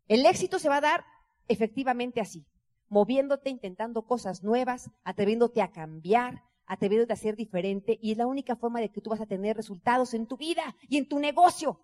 El 0.09 0.27
éxito 0.27 0.59
se 0.59 0.69
va 0.69 0.77
a 0.77 0.81
dar 0.81 1.05
efectivamente 1.49 2.21
así, 2.21 2.47
moviéndote, 2.89 3.51
intentando 3.51 4.07
cosas 4.07 4.43
nuevas, 4.43 4.91
atreviéndote 5.05 5.63
a 5.63 5.73
cambiar, 5.73 6.43
atreviéndote 6.67 7.13
a 7.13 7.17
ser 7.17 7.37
diferente 7.37 7.99
y 8.01 8.13
es 8.13 8.19
la 8.19 8.27
única 8.27 8.57
forma 8.57 8.81
de 8.81 8.91
que 8.91 9.01
tú 9.01 9.11
vas 9.11 9.21
a 9.21 9.27
tener 9.27 9.57
resultados 9.57 10.15
en 10.15 10.27
tu 10.27 10.37
vida 10.37 10.77
y 10.89 10.97
en 10.99 11.09
tu 11.09 11.19
negocio 11.19 11.81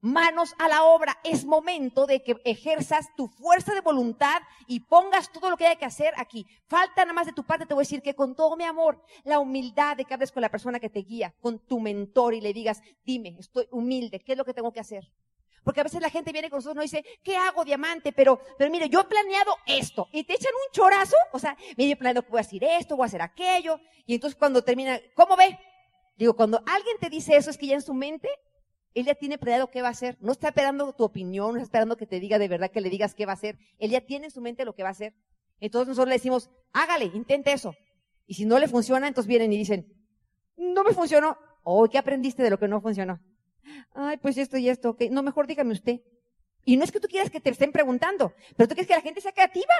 manos 0.00 0.54
a 0.58 0.68
la 0.68 0.84
obra. 0.84 1.18
Es 1.24 1.44
momento 1.44 2.06
de 2.06 2.22
que 2.22 2.40
ejerzas 2.44 3.08
tu 3.16 3.28
fuerza 3.28 3.74
de 3.74 3.80
voluntad 3.80 4.40
y 4.66 4.80
pongas 4.80 5.30
todo 5.32 5.50
lo 5.50 5.56
que 5.56 5.66
hay 5.66 5.76
que 5.76 5.84
hacer 5.84 6.12
aquí. 6.16 6.46
Falta 6.66 7.04
nada 7.04 7.12
más 7.12 7.26
de 7.26 7.32
tu 7.32 7.44
parte, 7.44 7.66
te 7.66 7.74
voy 7.74 7.82
a 7.82 7.86
decir 7.86 8.02
que 8.02 8.14
con 8.14 8.34
todo 8.34 8.56
mi 8.56 8.64
amor, 8.64 9.02
la 9.24 9.38
humildad 9.38 9.96
de 9.96 10.04
que 10.04 10.14
hables 10.14 10.32
con 10.32 10.42
la 10.42 10.50
persona 10.50 10.80
que 10.80 10.90
te 10.90 11.00
guía, 11.00 11.34
con 11.40 11.58
tu 11.58 11.80
mentor 11.80 12.34
y 12.34 12.40
le 12.40 12.52
digas, 12.52 12.82
dime, 13.04 13.36
estoy 13.38 13.66
humilde, 13.70 14.20
¿qué 14.20 14.32
es 14.32 14.38
lo 14.38 14.44
que 14.44 14.54
tengo 14.54 14.72
que 14.72 14.80
hacer? 14.80 15.10
Porque 15.64 15.80
a 15.80 15.84
veces 15.84 16.00
la 16.00 16.10
gente 16.10 16.32
viene 16.32 16.48
con 16.48 16.58
nosotros 16.58 16.76
y 16.76 16.86
nos 16.86 16.90
dice, 16.90 17.20
¿qué 17.22 17.36
hago, 17.36 17.64
diamante? 17.64 18.12
Pero, 18.12 18.40
pero 18.56 18.70
mire, 18.70 18.88
yo 18.88 19.00
he 19.00 19.04
planeado 19.04 19.56
esto. 19.66 20.08
Y 20.12 20.24
te 20.24 20.34
echan 20.34 20.52
un 20.54 20.72
chorazo. 20.72 21.16
O 21.32 21.38
sea, 21.38 21.56
mire, 21.76 21.90
yo 21.90 21.94
he 21.94 21.96
planeado 21.96 22.22
que 22.22 22.30
voy 22.30 22.38
a 22.38 22.42
hacer 22.42 22.64
esto, 22.64 22.96
voy 22.96 23.04
a 23.04 23.06
hacer 23.06 23.22
aquello. 23.22 23.78
Y 24.06 24.14
entonces 24.14 24.38
cuando 24.38 24.62
termina, 24.62 24.98
¿cómo 25.14 25.36
ve? 25.36 25.58
Digo, 26.16 26.34
cuando 26.34 26.62
alguien 26.66 26.96
te 26.98 27.10
dice 27.10 27.36
eso, 27.36 27.50
es 27.50 27.58
que 27.58 27.66
ya 27.66 27.74
en 27.74 27.82
su 27.82 27.94
mente, 27.94 28.28
él 28.94 29.06
ya 29.06 29.14
tiene 29.14 29.38
planeado 29.38 29.70
qué 29.70 29.82
va 29.82 29.88
a 29.88 29.92
hacer. 29.92 30.16
No 30.20 30.32
está 30.32 30.48
esperando 30.48 30.92
tu 30.94 31.04
opinión, 31.04 31.52
no 31.52 31.56
está 31.56 31.64
esperando 31.64 31.96
que 31.96 32.06
te 32.06 32.20
diga 32.20 32.38
de 32.38 32.48
verdad 32.48 32.70
que 32.70 32.80
le 32.80 32.90
digas 32.90 33.14
qué 33.14 33.26
va 33.26 33.32
a 33.32 33.34
hacer. 33.34 33.58
Él 33.78 33.90
ya 33.90 34.00
tiene 34.00 34.26
en 34.26 34.30
su 34.30 34.40
mente 34.40 34.64
lo 34.64 34.74
que 34.74 34.82
va 34.82 34.88
a 34.88 34.92
hacer. 34.92 35.14
Entonces 35.60 35.88
nosotros 35.88 36.08
le 36.08 36.14
decimos, 36.14 36.50
hágale, 36.72 37.06
intente 37.06 37.52
eso. 37.52 37.74
Y 38.26 38.34
si 38.34 38.44
no 38.44 38.58
le 38.58 38.68
funciona, 38.68 39.08
entonces 39.08 39.28
vienen 39.28 39.52
y 39.52 39.58
dicen, 39.58 39.86
no 40.56 40.84
me 40.84 40.92
funcionó. 40.92 41.38
Oh, 41.62 41.88
¿qué 41.88 41.98
aprendiste 41.98 42.42
de 42.42 42.50
lo 42.50 42.58
que 42.58 42.68
no 42.68 42.80
funcionó? 42.80 43.20
Ay, 43.94 44.16
pues 44.18 44.36
esto 44.38 44.56
y 44.56 44.68
esto, 44.68 44.90
ok. 44.90 45.02
No, 45.10 45.22
mejor 45.22 45.46
dígame 45.46 45.72
usted. 45.72 46.00
Y 46.64 46.76
no 46.76 46.84
es 46.84 46.92
que 46.92 47.00
tú 47.00 47.08
quieras 47.08 47.30
que 47.30 47.40
te 47.40 47.50
estén 47.50 47.72
preguntando, 47.72 48.34
pero 48.56 48.68
tú 48.68 48.74
quieres 48.74 48.86
que 48.86 48.94
la 48.94 49.00
gente 49.00 49.20
sea 49.20 49.32
creativa, 49.32 49.74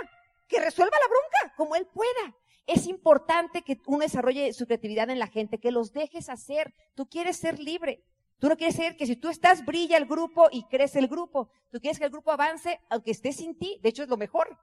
que 0.48 0.60
resuelva 0.60 0.96
la 1.00 1.08
bronca 1.08 1.54
como 1.56 1.76
él 1.76 1.86
pueda. 1.92 2.34
Es 2.66 2.86
importante 2.86 3.62
que 3.62 3.78
uno 3.86 4.00
desarrolle 4.00 4.52
su 4.52 4.66
creatividad 4.66 5.10
en 5.10 5.18
la 5.18 5.26
gente, 5.26 5.58
que 5.58 5.70
los 5.70 5.92
dejes 5.92 6.28
hacer. 6.28 6.72
Tú 6.94 7.08
quieres 7.08 7.36
ser 7.36 7.58
libre. 7.58 8.04
Tú 8.38 8.48
no 8.48 8.56
quieres 8.56 8.76
ser 8.76 8.96
que 8.96 9.06
si 9.06 9.16
tú 9.16 9.28
estás, 9.28 9.64
brilla 9.66 9.98
el 9.98 10.06
grupo 10.06 10.48
y 10.50 10.64
crece 10.64 10.98
el 10.98 11.08
grupo. 11.08 11.50
Tú 11.70 11.78
quieres 11.80 11.98
que 11.98 12.04
el 12.04 12.10
grupo 12.10 12.30
avance 12.30 12.80
aunque 12.88 13.10
esté 13.10 13.32
sin 13.32 13.58
ti. 13.58 13.78
De 13.82 13.90
hecho, 13.90 14.02
es 14.02 14.08
lo 14.08 14.16
mejor. 14.16 14.58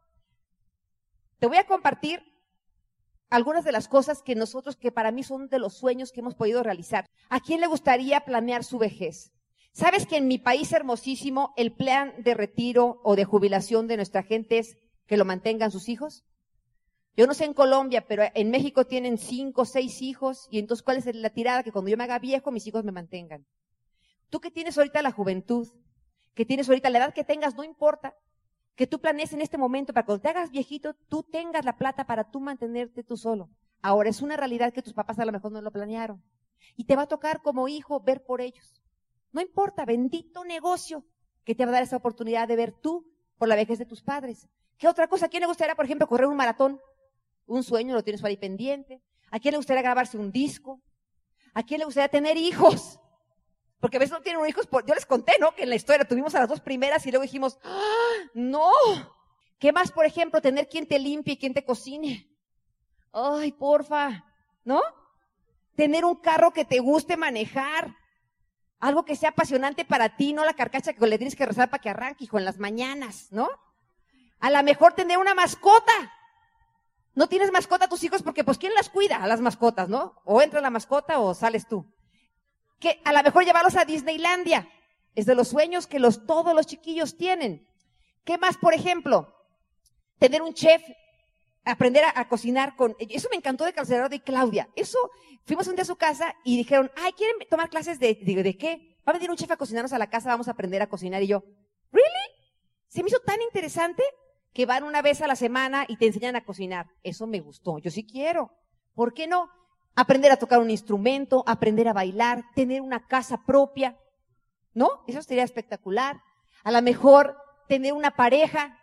Te 1.39 1.47
voy 1.47 1.57
a 1.57 1.65
compartir 1.65 2.24
algunas 3.29 3.65
de 3.65 3.72
las 3.72 3.88
cosas 3.88 4.22
que 4.22 4.36
nosotros, 4.36 4.75
que 4.75 4.91
para 4.91 5.12
mí 5.12 5.24
son 5.24 5.48
de 5.50 5.60
los 5.60 5.74
sueños 5.74 6.12
que 6.12 6.22
hemos 6.22 6.36
podido 6.36 6.63
realizar. 6.63 7.05
¿A 7.29 7.39
quién 7.39 7.62
le 7.62 7.67
gustaría 7.67 8.22
planear 8.22 8.63
su 8.63 8.77
vejez? 8.77 9.31
¿Sabes 9.74 10.07
que 10.07 10.17
en 10.17 10.27
mi 10.27 10.38
país 10.38 10.72
hermosísimo 10.72 11.53
el 11.55 11.72
plan 11.72 12.13
de 12.24 12.34
retiro 12.34 13.00
o 13.03 13.15
de 13.15 13.25
jubilación 13.25 13.88
de 13.88 13.98
nuestra 13.98 14.24
gente 14.24 14.57
es 14.57 14.77
que 15.05 15.17
lo 15.17 15.25
mantengan 15.25 15.72
sus 15.72 15.89
hijos? 15.89 16.24
Yo 17.15 17.27
no 17.27 17.34
sé 17.34 17.46
en 17.46 17.53
Colombia, 17.53 18.05
pero 18.07 18.24
en 18.34 18.51
México 18.51 18.86
tienen 18.86 19.17
cinco 19.17 19.65
seis 19.65 20.01
hijos 20.01 20.48
y 20.51 20.60
entonces 20.60 20.84
¿cuál 20.84 20.98
es 20.98 21.15
la 21.15 21.29
tirada? 21.29 21.63
Que 21.63 21.72
cuando 21.72 21.89
yo 21.89 21.98
me 21.98 22.03
haga 22.03 22.19
viejo 22.19 22.51
mis 22.51 22.65
hijos 22.67 22.84
me 22.84 22.91
mantengan. 22.91 23.46
Tú 24.29 24.39
que 24.39 24.51
tienes 24.51 24.77
ahorita 24.77 25.01
la 25.01 25.12
juventud, 25.12 25.67
que 26.34 26.46
tienes 26.46 26.69
ahorita 26.69 26.89
la 26.89 27.00
edad 27.00 27.13
que 27.13 27.24
tengas, 27.24 27.55
no 27.55 27.63
importa, 27.63 28.15
que 28.77 28.86
tú 28.86 29.01
planees 29.01 29.34
en 29.34 29.41
este 29.41 29.57
momento 29.57 29.91
para 29.91 30.05
cuando 30.05 30.22
te 30.22 30.29
hagas 30.29 30.51
viejito, 30.51 30.93
tú 31.10 31.24
tengas 31.24 31.65
la 31.65 31.77
plata 31.77 32.05
para 32.05 32.29
tú 32.29 32.39
mantenerte 32.39 33.03
tú 33.03 33.17
solo. 33.17 33.50
Ahora 33.81 34.10
es 34.10 34.22
una 34.22 34.38
realidad 34.38 34.72
que 34.72 34.84
tus 34.84 34.93
papás 34.93 35.17
a 35.17 35.25
lo 35.25 35.31
mejor 35.31 35.51
no 35.51 35.62
lo 35.62 35.72
planearon. 35.72 36.24
Y 36.75 36.84
te 36.84 36.96
va 36.96 37.01
a 37.01 37.07
tocar 37.07 37.41
como 37.41 37.67
hijo 37.67 38.00
ver 38.00 38.24
por 38.24 38.39
ellos. 38.39 38.84
No 39.31 39.41
importa, 39.41 39.84
bendito 39.84 40.46
negocio 40.46 41.03
que 41.43 41.55
te 41.55 41.65
va 41.65 41.72
a 41.72 41.74
dar 41.74 41.84
esa 41.84 41.98
oportunidad 41.98 42.48
de 42.48 42.55
ver 42.55 42.72
tú 42.72 43.12
por 43.39 43.48
la 43.48 43.55
vejez 43.55 43.79
de 43.79 43.88
tus 43.88 44.03
padres. 44.03 44.48
¿Qué 44.77 44.88
otra 44.88 45.07
cosa? 45.07 45.25
¿A 45.25 45.29
quién 45.29 45.41
le 45.41 45.48
gustaría, 45.48 45.74
por 45.74 45.86
ejemplo, 45.86 46.07
correr 46.07 46.27
un 46.27 46.38
maratón? 46.38 46.79
Un 47.48 47.63
sueño, 47.63 47.96
lo 47.96 48.03
tienes 48.03 48.24
ahí 48.24 48.38
pendiente. 48.38 49.01
¿A 49.31 49.39
quién 49.39 49.53
le 49.53 49.57
gustaría 49.57 49.81
grabarse 49.81 50.19
un 50.19 50.31
disco? 50.31 50.79
¿A 51.55 51.63
quién 51.63 51.79
le 51.79 51.86
gustaría 51.86 52.10
tener 52.10 52.38
hijos? 52.38 53.00
Porque 53.79 53.98
a 53.98 54.00
veces 54.00 54.13
no 54.13 54.22
tienen 54.22 54.46
hijos, 54.48 54.67
yo 54.86 54.96
les 54.96 55.05
conté, 55.05 55.34
¿no? 55.39 55.53
Que 55.53 55.63
en 55.63 55.69
la 55.69 55.75
historia 55.75 56.07
tuvimos 56.07 56.34
a 56.36 56.39
las 56.39 56.50
dos 56.50 56.62
primeras 56.62 57.05
y 57.05 57.12
luego 57.12 57.24
dijimos, 57.24 57.60
¡Ah, 57.63 58.29
no. 58.34 58.72
¿Qué 59.60 59.72
más, 59.72 59.91
por 59.91 60.05
ejemplo, 60.05 60.41
tener 60.41 60.67
quien 60.67 60.88
te 60.88 61.00
limpie 61.00 61.34
y 61.34 61.38
quien 61.38 61.53
te 61.53 61.65
cocine? 61.65 62.27
Ay, 63.12 63.51
porfa, 63.51 64.25
¿no? 64.63 64.81
Tener 65.75 66.05
un 66.05 66.15
carro 66.15 66.51
que 66.51 66.65
te 66.65 66.79
guste 66.79 67.17
manejar. 67.17 67.96
Algo 68.79 69.05
que 69.05 69.15
sea 69.15 69.29
apasionante 69.29 69.86
para 69.86 70.15
ti, 70.15 70.34
no 70.34 70.46
la 70.46 70.53
carcacha 70.53 70.93
que 70.93 71.07
le 71.07 71.17
tienes 71.17 71.36
que 71.36 71.46
rezar 71.46 71.69
para 71.69 71.81
que 71.81 71.89
arranque, 71.89 72.25
hijo, 72.25 72.38
en 72.38 72.46
las 72.46 72.60
mañanas, 72.60 73.27
¿no? 73.31 73.50
A 74.39 74.51
lo 74.51 74.62
mejor 74.62 74.93
tener 74.93 75.17
una 75.17 75.34
mascota. 75.34 75.93
No 77.15 77.27
tienes 77.27 77.51
mascota 77.51 77.86
a 77.86 77.89
tus 77.89 78.03
hijos 78.03 78.22
porque, 78.22 78.43
pues, 78.43 78.60
¿quién 78.60 78.75
las 78.75 78.89
cuida 78.89 79.17
a 79.17 79.27
las 79.27 79.41
mascotas, 79.41 79.89
no? 79.89 80.22
O 80.25 80.41
entra 80.41 80.62
la 80.62 80.69
mascota 80.69 81.19
o 81.19 81.34
sales 81.34 81.67
tú 81.67 81.91
que 82.79 83.01
a 83.03 83.13
lo 83.13 83.24
mejor 83.24 83.46
llevarlos 83.46 83.75
a 83.75 83.86
Disneylandia. 83.86 84.69
Es 85.15 85.25
de 85.25 85.36
los 85.36 85.48
sueños 85.48 85.88
que 85.88 86.00
los, 86.00 86.25
todos 86.25 86.53
los 86.53 86.67
chiquillos 86.67 87.17
tienen. 87.17 87.67
¿Qué 88.24 88.38
más, 88.38 88.57
por 88.57 88.74
ejemplo? 88.74 89.34
Tener 90.19 90.41
un 90.41 90.53
chef, 90.53 90.84
aprender 91.65 92.03
a, 92.03 92.27
cocinar 92.27 92.75
con... 92.75 92.96
Eso 93.00 93.27
me 93.31 93.38
encantó 93.38 93.65
de 93.65 93.74
Calcerado 93.74 94.13
y 94.13 94.19
Claudia. 94.19 94.69
Eso, 94.75 95.00
fuimos 95.46 95.67
un 95.67 95.75
día 95.75 95.84
a 95.84 95.86
su 95.86 95.96
casa 95.96 96.36
y 96.43 96.57
dijeron, 96.57 96.91
ay, 96.96 97.13
¿quieren 97.13 97.36
tomar 97.50 97.69
clases 97.69 98.00
de, 98.00 98.15
de, 98.15 98.43
de 98.43 98.57
qué? 98.57 98.98
Va 99.07 99.12
a 99.12 99.13
venir 99.13 99.31
un 99.31 99.38
chef 99.38 99.50
a 99.50 99.57
cocinarnos 99.57 99.93
a 99.93 99.98
la 99.98 100.10
casa, 100.10 100.29
vamos 100.29 100.48
a 100.48 100.51
aprender 100.51 100.81
a 100.81 100.88
cocinar. 100.88 101.24
Y 101.24 101.27
yo, 101.27 101.43
¿really? 101.91 102.07
Se 102.88 103.01
me 103.01 103.10
hizo 103.10 103.19
tan 103.19 103.41
interesante 103.41 104.03
que 104.53 104.65
van 104.65 104.84
una 104.84 105.01
vez 105.01 105.22
a 105.22 105.27
la 105.27 105.36
semana 105.36 105.86
y 105.88 105.98
te 105.98 106.07
enseñan 106.07 106.36
a 106.36 106.43
cocinar. 106.43 106.88
Eso 107.03 107.27
me 107.27 107.39
gustó. 107.39 107.79
Yo 107.79 107.91
sí 107.91 108.05
quiero. 108.05 108.51
¿Por 108.93 109.13
qué 109.13 109.27
no? 109.27 109.50
Aprender 109.98 110.32
a 110.32 110.38
tocar 110.38 110.60
un 110.60 110.70
instrumento, 110.70 111.44
aprender 111.48 111.88
a 111.88 111.94
bailar, 111.94 112.46
tener 112.54 112.82
una 112.82 113.08
casa 113.08 113.44
propia, 113.44 113.98
¿no? 114.75 115.04
Eso 115.08 115.24
sería 115.24 115.44
espectacular. 115.44 116.22
A 116.63 116.72
lo 116.72 116.80
mejor 116.84 117.36
tener 117.68 117.94
una 117.94 118.12
pareja. 118.12 118.80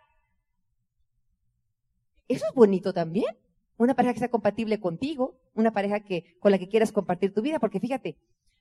Eso 2.27 2.45
es 2.45 2.53
bonito 2.53 2.93
también. 2.93 3.33
Una 3.77 3.95
pareja 3.95 4.13
que 4.13 4.19
sea 4.19 4.29
compatible 4.29 4.81
contigo, 4.81 5.39
una 5.53 5.71
pareja 5.71 6.01
que, 6.01 6.37
con 6.41 6.51
la 6.51 6.59
que 6.59 6.67
quieras 6.67 6.91
compartir 6.91 7.33
tu 7.33 7.41
vida, 7.41 7.59
porque 7.59 7.79
fíjate, 7.79 8.17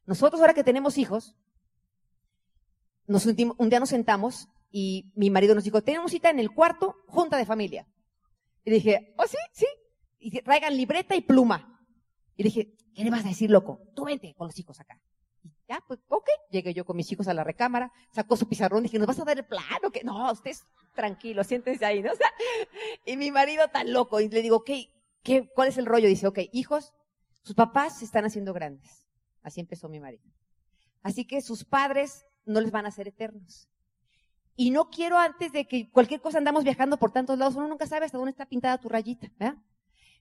nosotros 0.06 0.40
ahora 0.40 0.54
que 0.54 0.62
tenemos 0.62 0.96
hijos, 0.96 1.36
un 3.08 3.68
día 3.68 3.80
nos 3.80 3.88
sentamos 3.88 4.48
y 4.70 5.12
mi 5.16 5.28
marido 5.28 5.56
nos 5.56 5.64
dijo, 5.64 5.82
tenemos 5.82 6.12
cita 6.12 6.30
en 6.30 6.38
el 6.38 6.52
cuarto, 6.52 6.94
junta 7.08 7.36
de 7.36 7.46
familia. 7.46 7.88
Y 8.64 8.70
dije, 8.70 9.12
oh 9.18 9.26
sí, 9.26 9.38
sí. 9.52 9.66
Y 10.20 10.40
traigan 10.40 10.76
libreta 10.76 11.16
y 11.16 11.20
pluma. 11.20 11.73
Y 12.36 12.42
dije, 12.42 12.74
¿qué 12.94 13.04
le 13.04 13.10
vas 13.10 13.24
a 13.24 13.28
decir, 13.28 13.50
loco? 13.50 13.80
Tú 13.94 14.04
vente 14.04 14.34
con 14.34 14.48
los 14.48 14.58
hijos 14.58 14.80
acá. 14.80 15.00
Y 15.42 15.50
ya, 15.68 15.80
pues, 15.86 16.00
ok. 16.08 16.28
Llegué 16.50 16.74
yo 16.74 16.84
con 16.84 16.96
mis 16.96 17.10
hijos 17.12 17.28
a 17.28 17.34
la 17.34 17.44
recámara, 17.44 17.92
sacó 18.12 18.36
su 18.36 18.48
pizarrón, 18.48 18.82
dije, 18.82 18.98
¿nos 18.98 19.06
vas 19.06 19.18
a 19.20 19.24
dar 19.24 19.38
el 19.38 19.44
plano? 19.44 19.90
que 19.92 20.04
No, 20.04 20.30
ustedes 20.32 20.64
tranquilo, 20.94 21.44
siéntense 21.44 21.84
ahí, 21.84 22.02
¿no? 22.02 22.12
O 22.12 22.16
y 23.04 23.16
mi 23.16 23.30
marido 23.30 23.68
tan 23.68 23.92
loco, 23.92 24.20
y 24.20 24.28
le 24.28 24.42
digo, 24.42 24.64
¿qué, 24.64 24.88
qué, 25.22 25.48
¿cuál 25.54 25.68
es 25.68 25.78
el 25.78 25.86
rollo? 25.86 26.08
Dice, 26.08 26.26
ok, 26.26 26.40
hijos, 26.52 26.92
sus 27.42 27.54
papás 27.54 27.98
se 27.98 28.04
están 28.04 28.24
haciendo 28.24 28.52
grandes. 28.52 29.06
Así 29.42 29.60
empezó 29.60 29.88
mi 29.88 30.00
marido. 30.00 30.24
Así 31.02 31.26
que 31.26 31.42
sus 31.42 31.64
padres 31.64 32.24
no 32.46 32.60
les 32.60 32.70
van 32.70 32.86
a 32.86 32.90
ser 32.90 33.08
eternos. 33.08 33.68
Y 34.56 34.70
no 34.70 34.88
quiero 34.88 35.18
antes 35.18 35.52
de 35.52 35.66
que 35.66 35.90
cualquier 35.90 36.20
cosa 36.20 36.38
andamos 36.38 36.64
viajando 36.64 36.96
por 36.96 37.10
tantos 37.10 37.38
lados, 37.38 37.56
uno 37.56 37.68
nunca 37.68 37.86
sabe 37.86 38.06
hasta 38.06 38.18
dónde 38.18 38.30
está 38.30 38.46
pintada 38.46 38.78
tu 38.78 38.88
rayita, 38.88 39.30
¿verdad? 39.38 39.58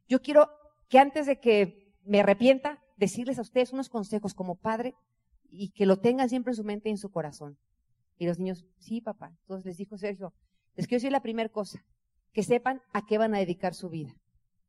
Yo 0.08 0.22
quiero 0.22 0.50
que 0.89 1.00
antes 1.00 1.27
de 1.27 1.39
que 1.39 1.83
me 2.05 2.19
arrepienta, 2.19 2.79
decirles 2.98 3.39
a 3.39 3.41
ustedes 3.41 3.74
unos 3.74 3.89
consejos 3.89 4.33
como 4.33 4.55
padre 4.55 4.95
y 5.50 5.72
que 5.72 5.86
lo 5.86 6.00
tengan 6.00 6.29
siempre 6.29 6.51
en 6.51 6.55
su 6.55 6.63
mente 6.63 6.89
y 6.89 6.93
en 6.93 6.98
su 6.98 7.12
corazón. 7.12 7.57
Y 8.17 8.25
los 8.25 8.39
niños, 8.39 8.65
sí, 8.79 9.01
papá. 9.01 9.36
Entonces 9.41 9.65
les 9.65 9.77
dijo 9.77 9.98
Sergio, 9.98 10.33
les 10.75 10.88
quiero 10.88 11.00
decir 11.00 11.12
la 11.12 11.22
primera 11.22 11.50
cosa, 11.50 11.83
que 12.31 12.43
sepan 12.43 12.81
a 12.91 13.05
qué 13.05 13.17
van 13.17 13.36
a 13.36 13.39
dedicar 13.39 13.74
su 13.74 13.89
vida. 13.89 14.15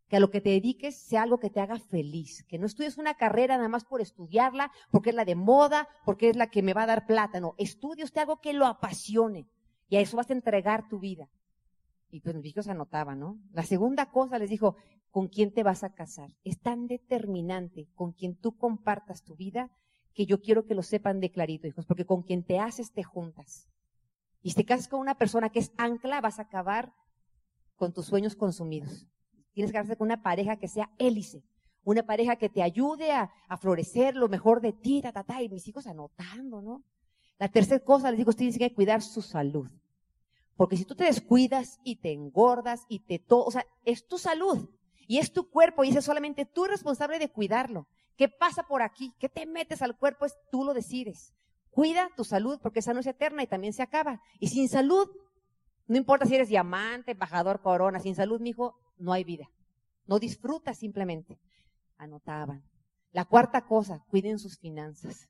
Que 0.08 0.16
a 0.16 0.20
lo 0.20 0.30
que 0.30 0.40
te 0.40 0.50
dediques 0.50 0.98
sea 0.98 1.22
algo 1.22 1.38
que 1.38 1.50
te 1.50 1.60
haga 1.60 1.78
feliz. 1.78 2.44
Que 2.46 2.58
no 2.58 2.66
estudies 2.66 2.98
una 2.98 3.14
carrera 3.14 3.56
nada 3.56 3.68
más 3.68 3.84
por 3.84 4.02
estudiarla, 4.02 4.70
porque 4.90 5.10
es 5.10 5.16
la 5.16 5.24
de 5.24 5.34
moda, 5.34 5.88
porque 6.04 6.28
es 6.28 6.36
la 6.36 6.50
que 6.50 6.62
me 6.62 6.74
va 6.74 6.82
a 6.82 6.86
dar 6.86 7.06
plata. 7.06 7.40
No, 7.40 7.54
estudia 7.56 8.04
usted 8.04 8.20
algo 8.20 8.40
que 8.40 8.52
lo 8.52 8.66
apasione. 8.66 9.48
Y 9.88 9.96
a 9.96 10.00
eso 10.00 10.16
vas 10.16 10.28
a 10.28 10.34
entregar 10.34 10.88
tu 10.88 10.98
vida. 10.98 11.28
Y 12.14 12.20
pues 12.20 12.36
mis 12.36 12.46
hijos 12.46 12.68
anotaban, 12.68 13.18
¿no? 13.18 13.40
La 13.52 13.64
segunda 13.64 14.12
cosa 14.12 14.38
les 14.38 14.48
dijo, 14.48 14.76
¿con 15.10 15.26
quién 15.26 15.52
te 15.52 15.64
vas 15.64 15.82
a 15.82 15.94
casar? 15.94 16.30
Es 16.44 16.60
tan 16.60 16.86
determinante 16.86 17.88
con 17.96 18.12
quien 18.12 18.36
tú 18.36 18.56
compartas 18.56 19.24
tu 19.24 19.34
vida 19.34 19.72
que 20.14 20.24
yo 20.24 20.40
quiero 20.40 20.64
que 20.64 20.76
lo 20.76 20.84
sepan 20.84 21.18
de 21.18 21.32
clarito, 21.32 21.66
hijos, 21.66 21.86
porque 21.86 22.04
con 22.04 22.22
quien 22.22 22.44
te 22.44 22.60
haces 22.60 22.92
te 22.92 23.02
juntas. 23.02 23.68
Y 24.42 24.50
si 24.50 24.54
te 24.54 24.64
casas 24.64 24.86
con 24.86 25.00
una 25.00 25.18
persona 25.18 25.48
que 25.48 25.58
es 25.58 25.72
ancla, 25.76 26.20
vas 26.20 26.38
a 26.38 26.42
acabar 26.42 26.94
con 27.74 27.92
tus 27.92 28.06
sueños 28.06 28.36
consumidos. 28.36 29.08
Tienes 29.54 29.72
que 29.72 29.78
casarte 29.78 29.96
con 29.96 30.06
una 30.06 30.22
pareja 30.22 30.54
que 30.54 30.68
sea 30.68 30.92
hélice, 30.98 31.42
una 31.82 32.04
pareja 32.04 32.36
que 32.36 32.48
te 32.48 32.62
ayude 32.62 33.10
a, 33.10 33.28
florecer 33.60 34.14
lo 34.14 34.28
mejor 34.28 34.60
de 34.60 34.72
ti, 34.72 35.02
ta, 35.02 35.10
ta, 35.10 35.24
ta, 35.24 35.42
y 35.42 35.48
mis 35.48 35.66
hijos 35.66 35.88
anotando, 35.88 36.62
¿no? 36.62 36.84
La 37.40 37.48
tercera 37.48 37.84
cosa, 37.84 38.10
les 38.12 38.18
digo, 38.18 38.32
tienes 38.32 38.56
que 38.56 38.72
cuidar 38.72 39.02
su 39.02 39.20
salud. 39.20 39.68
Porque 40.56 40.76
si 40.76 40.84
tú 40.84 40.94
te 40.94 41.04
descuidas 41.04 41.80
y 41.82 41.96
te 41.96 42.12
engordas 42.12 42.84
y 42.88 43.00
te 43.00 43.18
to, 43.18 43.44
o 43.44 43.50
sea, 43.50 43.66
es 43.84 44.06
tu 44.06 44.18
salud 44.18 44.68
y 45.06 45.18
es 45.18 45.32
tu 45.32 45.50
cuerpo 45.50 45.84
y 45.84 45.90
es 45.90 46.04
solamente 46.04 46.46
tú 46.46 46.64
responsable 46.64 47.18
de 47.18 47.28
cuidarlo. 47.28 47.88
¿Qué 48.16 48.28
pasa 48.28 48.62
por 48.62 48.82
aquí? 48.82 49.12
¿Qué 49.18 49.28
te 49.28 49.46
metes 49.46 49.82
al 49.82 49.96
cuerpo? 49.96 50.24
Es 50.24 50.36
tú 50.50 50.64
lo 50.64 50.72
decides. 50.72 51.34
Cuida 51.70 52.08
tu 52.16 52.24
salud 52.24 52.60
porque 52.62 52.78
esa 52.78 52.94
no 52.94 53.00
es 53.00 53.06
eterna 53.06 53.42
y 53.42 53.48
también 53.48 53.72
se 53.72 53.82
acaba. 53.82 54.20
Y 54.38 54.48
sin 54.48 54.68
salud, 54.68 55.08
no 55.88 55.96
importa 55.96 56.24
si 56.24 56.36
eres 56.36 56.48
diamante, 56.48 57.12
embajador, 57.12 57.60
corona, 57.60 57.98
sin 57.98 58.14
salud, 58.14 58.40
mi 58.40 58.50
hijo, 58.50 58.78
no 58.96 59.12
hay 59.12 59.24
vida. 59.24 59.50
No 60.06 60.20
disfrutas 60.20 60.78
simplemente. 60.78 61.40
Anotaban. 61.96 62.62
La 63.10 63.24
cuarta 63.24 63.66
cosa, 63.66 64.04
cuiden 64.08 64.38
sus 64.38 64.58
finanzas 64.58 65.28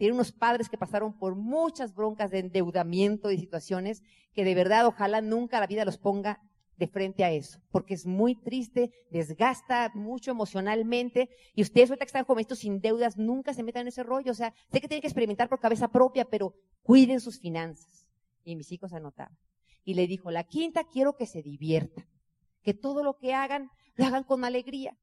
tiene 0.00 0.14
unos 0.14 0.32
padres 0.32 0.70
que 0.70 0.78
pasaron 0.78 1.12
por 1.12 1.36
muchas 1.36 1.94
broncas 1.94 2.30
de 2.30 2.38
endeudamiento 2.38 3.30
y 3.30 3.36
situaciones 3.36 4.02
que 4.32 4.44
de 4.44 4.54
verdad 4.54 4.86
ojalá 4.86 5.20
nunca 5.20 5.60
la 5.60 5.66
vida 5.66 5.84
los 5.84 5.98
ponga 5.98 6.40
de 6.78 6.86
frente 6.86 7.22
a 7.22 7.30
eso, 7.30 7.60
porque 7.70 7.92
es 7.92 8.06
muy 8.06 8.34
triste, 8.34 8.92
desgasta 9.10 9.92
mucho 9.94 10.30
emocionalmente, 10.30 11.28
y 11.54 11.60
ustedes 11.60 11.90
ahorita 11.90 12.06
que 12.06 12.18
están 12.18 12.38
estos 12.38 12.60
sin 12.60 12.80
deudas, 12.80 13.18
nunca 13.18 13.52
se 13.52 13.62
metan 13.62 13.82
en 13.82 13.88
ese 13.88 14.02
rollo, 14.02 14.32
o 14.32 14.34
sea, 14.34 14.54
sé 14.72 14.80
que 14.80 14.88
tienen 14.88 15.02
que 15.02 15.08
experimentar 15.08 15.50
por 15.50 15.60
cabeza 15.60 15.88
propia, 15.88 16.24
pero 16.24 16.54
cuiden 16.82 17.20
sus 17.20 17.38
finanzas. 17.38 18.08
Y 18.42 18.56
mis 18.56 18.72
hijos 18.72 18.94
anotaban. 18.94 19.36
Y 19.84 19.92
le 19.92 20.06
dijo, 20.06 20.30
la 20.30 20.44
quinta, 20.44 20.84
quiero 20.84 21.18
que 21.18 21.26
se 21.26 21.42
diviertan, 21.42 22.06
que 22.62 22.72
todo 22.72 23.04
lo 23.04 23.18
que 23.18 23.34
hagan, 23.34 23.68
lo 23.96 24.06
hagan 24.06 24.24
con 24.24 24.46
alegría, 24.46 24.96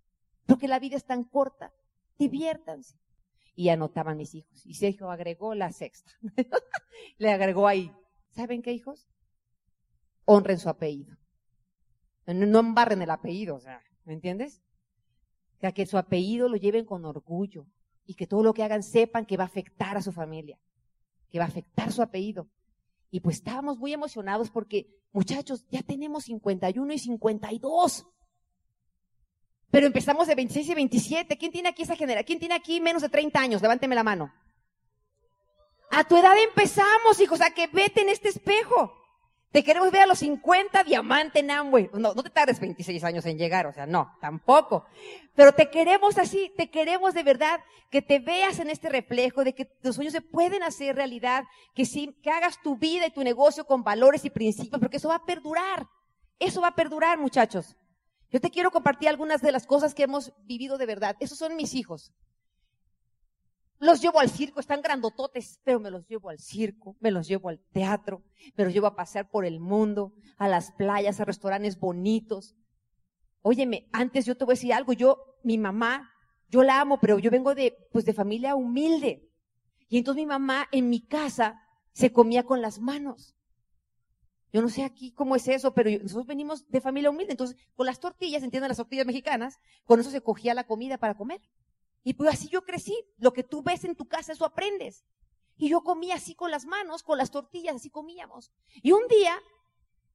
porque 0.47 0.67
la 0.67 0.79
vida 0.79 0.97
es 0.97 1.05
tan 1.05 1.23
corta, 1.23 1.71
diviértanse. 2.17 2.97
Y 3.57 3.69
anotaban 3.69 4.17
mis 4.17 4.35
hijos. 4.35 4.65
Y 4.65 4.75
Sergio 4.75 5.11
agregó 5.11 5.55
la 5.55 5.71
sexta. 5.71 6.11
le 7.17 7.31
agregó 7.31 7.67
ahí, 7.67 7.91
¿saben 8.29 8.61
qué 8.61 8.71
hijos? 8.71 9.09
Honren 10.25 10.59
su 10.59 10.69
apellido. 10.69 11.17
No 12.27 12.59
embarren 12.59 13.01
el 13.01 13.09
apellido, 13.09 13.59
¿me 14.05 14.13
entiendes? 14.13 14.61
O 15.57 15.59
sea, 15.59 15.71
que 15.71 15.87
su 15.87 15.97
apellido 15.97 16.49
lo 16.49 16.55
lleven 16.55 16.85
con 16.85 17.03
orgullo 17.03 17.65
y 18.05 18.13
que 18.13 18.27
todo 18.27 18.43
lo 18.43 18.53
que 18.53 18.63
hagan 18.63 18.83
sepan 18.83 19.25
que 19.25 19.37
va 19.37 19.45
a 19.45 19.47
afectar 19.47 19.97
a 19.97 20.01
su 20.01 20.11
familia, 20.11 20.59
que 21.29 21.39
va 21.39 21.45
a 21.45 21.47
afectar 21.47 21.91
su 21.91 22.03
apellido. 22.03 22.47
Y 23.09 23.21
pues 23.21 23.37
estábamos 23.37 23.79
muy 23.79 23.91
emocionados 23.91 24.51
porque, 24.51 24.87
muchachos, 25.13 25.65
ya 25.69 25.81
tenemos 25.81 26.25
51 26.25 26.93
y 26.93 26.99
52. 26.99 28.05
Pero 29.71 29.87
empezamos 29.87 30.27
de 30.27 30.35
26 30.35 30.69
y 30.69 30.73
27. 30.73 31.37
¿Quién 31.37 31.51
tiene 31.51 31.69
aquí 31.69 31.83
esa 31.83 31.95
generación? 31.95 32.25
¿Quién 32.25 32.39
tiene 32.39 32.55
aquí 32.55 32.79
menos 32.79 33.01
de 33.01 33.09
30 33.09 33.39
años? 33.39 33.61
Levánteme 33.61 33.95
la 33.95 34.03
mano. 34.03 34.33
A 35.89 36.03
tu 36.03 36.17
edad 36.17 36.37
empezamos, 36.37 37.19
hijos, 37.19 37.41
a 37.41 37.51
que 37.51 37.67
vete 37.67 38.01
en 38.01 38.09
este 38.09 38.29
espejo. 38.29 38.93
Te 39.51 39.63
queremos 39.63 39.91
ver 39.91 40.01
a 40.01 40.05
los 40.05 40.19
50 40.19 40.83
diamante 40.83 41.39
en. 41.39 41.47
No, 41.47 42.13
no 42.13 42.23
te 42.23 42.29
tardes 42.29 42.59
26 42.59 43.03
años 43.03 43.25
en 43.25 43.37
llegar, 43.37 43.65
o 43.65 43.73
sea, 43.73 43.85
no, 43.85 44.13
tampoco. 44.19 44.85
Pero 45.35 45.53
te 45.53 45.69
queremos 45.69 46.17
así, 46.17 46.51
te 46.57 46.69
queremos 46.69 47.13
de 47.13 47.23
verdad 47.23 47.61
que 47.89 48.01
te 48.01 48.19
veas 48.19 48.59
en 48.59 48.69
este 48.69 48.89
reflejo 48.89 49.43
de 49.43 49.53
que 49.53 49.65
tus 49.65 49.95
sueños 49.95 50.13
se 50.13 50.21
pueden 50.21 50.63
hacer 50.63 50.95
realidad, 50.95 51.45
que 51.73 51.85
sí, 51.85 52.13
que 52.21 52.29
hagas 52.29 52.61
tu 52.61 52.77
vida 52.77 53.07
y 53.07 53.11
tu 53.11 53.23
negocio 53.23 53.65
con 53.65 53.83
valores 53.83 54.25
y 54.25 54.29
principios, 54.29 54.81
porque 54.81 54.97
eso 54.97 55.09
va 55.09 55.15
a 55.15 55.25
perdurar. 55.25 55.87
Eso 56.39 56.61
va 56.61 56.67
a 56.67 56.75
perdurar, 56.75 57.17
muchachos. 57.17 57.77
Yo 58.29 58.41
te 58.41 58.49
quiero 58.49 58.71
compartir 58.71 59.09
algunas 59.09 59.41
de 59.41 59.51
las 59.51 59.65
cosas 59.65 59.93
que 59.93 60.03
hemos 60.03 60.33
vivido 60.43 60.77
de 60.77 60.85
verdad. 60.85 61.15
Esos 61.19 61.37
son 61.37 61.55
mis 61.55 61.73
hijos. 61.73 62.11
Los 63.79 64.01
llevo 64.01 64.19
al 64.19 64.29
circo, 64.29 64.59
están 64.59 64.81
grandototes, 64.81 65.59
pero 65.63 65.79
me 65.79 65.91
los 65.91 66.07
llevo 66.07 66.29
al 66.29 66.39
circo, 66.39 66.97
me 66.99 67.11
los 67.11 67.27
llevo 67.27 67.49
al 67.49 67.59
teatro, 67.71 68.23
me 68.55 68.63
los 68.63 68.73
llevo 68.73 68.87
a 68.87 68.95
pasear 68.95 69.29
por 69.29 69.45
el 69.45 69.59
mundo, 69.59 70.13
a 70.37 70.47
las 70.47 70.71
playas, 70.71 71.19
a 71.19 71.25
restaurantes 71.25 71.79
bonitos. 71.79 72.55
Óyeme, 73.43 73.87
antes 73.93 74.25
yo 74.25 74.35
te 74.35 74.45
voy 74.45 74.53
a 74.53 74.55
decir 74.55 74.73
algo, 74.73 74.93
yo, 74.93 75.37
mi 75.43 75.59
mamá, 75.59 76.11
yo 76.49 76.63
la 76.63 76.81
amo, 76.81 76.99
pero 76.99 77.19
yo 77.19 77.29
vengo 77.29 77.53
de, 77.53 77.77
pues 77.91 78.03
de 78.03 78.13
familia 78.13 78.55
humilde. 78.55 79.29
Y 79.89 79.99
entonces 79.99 80.23
mi 80.23 80.27
mamá 80.27 80.67
en 80.71 80.89
mi 80.89 81.05
casa 81.05 81.61
se 81.93 82.11
comía 82.11 82.43
con 82.43 82.61
las 82.61 82.79
manos. 82.79 83.36
Yo 84.53 84.61
no 84.61 84.69
sé 84.69 84.83
aquí 84.83 85.11
cómo 85.11 85.35
es 85.35 85.47
eso, 85.47 85.73
pero 85.73 85.89
nosotros 86.01 86.25
venimos 86.25 86.69
de 86.69 86.81
familia 86.81 87.09
humilde. 87.09 87.33
Entonces, 87.33 87.57
con 87.75 87.85
las 87.85 87.99
tortillas, 87.99 88.43
entienden 88.43 88.69
las 88.69 88.77
tortillas 88.77 89.05
mexicanas, 89.05 89.59
con 89.85 89.99
eso 89.99 90.09
se 90.09 90.21
cogía 90.21 90.53
la 90.53 90.65
comida 90.65 90.97
para 90.97 91.15
comer. 91.15 91.41
Y 92.03 92.13
pues 92.13 92.29
así 92.33 92.47
yo 92.47 92.63
crecí. 92.63 92.95
Lo 93.17 93.33
que 93.33 93.43
tú 93.43 93.61
ves 93.61 93.83
en 93.83 93.95
tu 93.95 94.05
casa, 94.05 94.31
eso 94.31 94.45
aprendes. 94.45 95.03
Y 95.57 95.69
yo 95.69 95.81
comía 95.81 96.15
así 96.15 96.35
con 96.35 96.51
las 96.51 96.65
manos, 96.65 97.03
con 97.03 97.17
las 97.17 97.31
tortillas, 97.31 97.75
así 97.75 97.89
comíamos. 97.89 98.51
Y 98.81 98.91
un 98.91 99.07
día, 99.09 99.37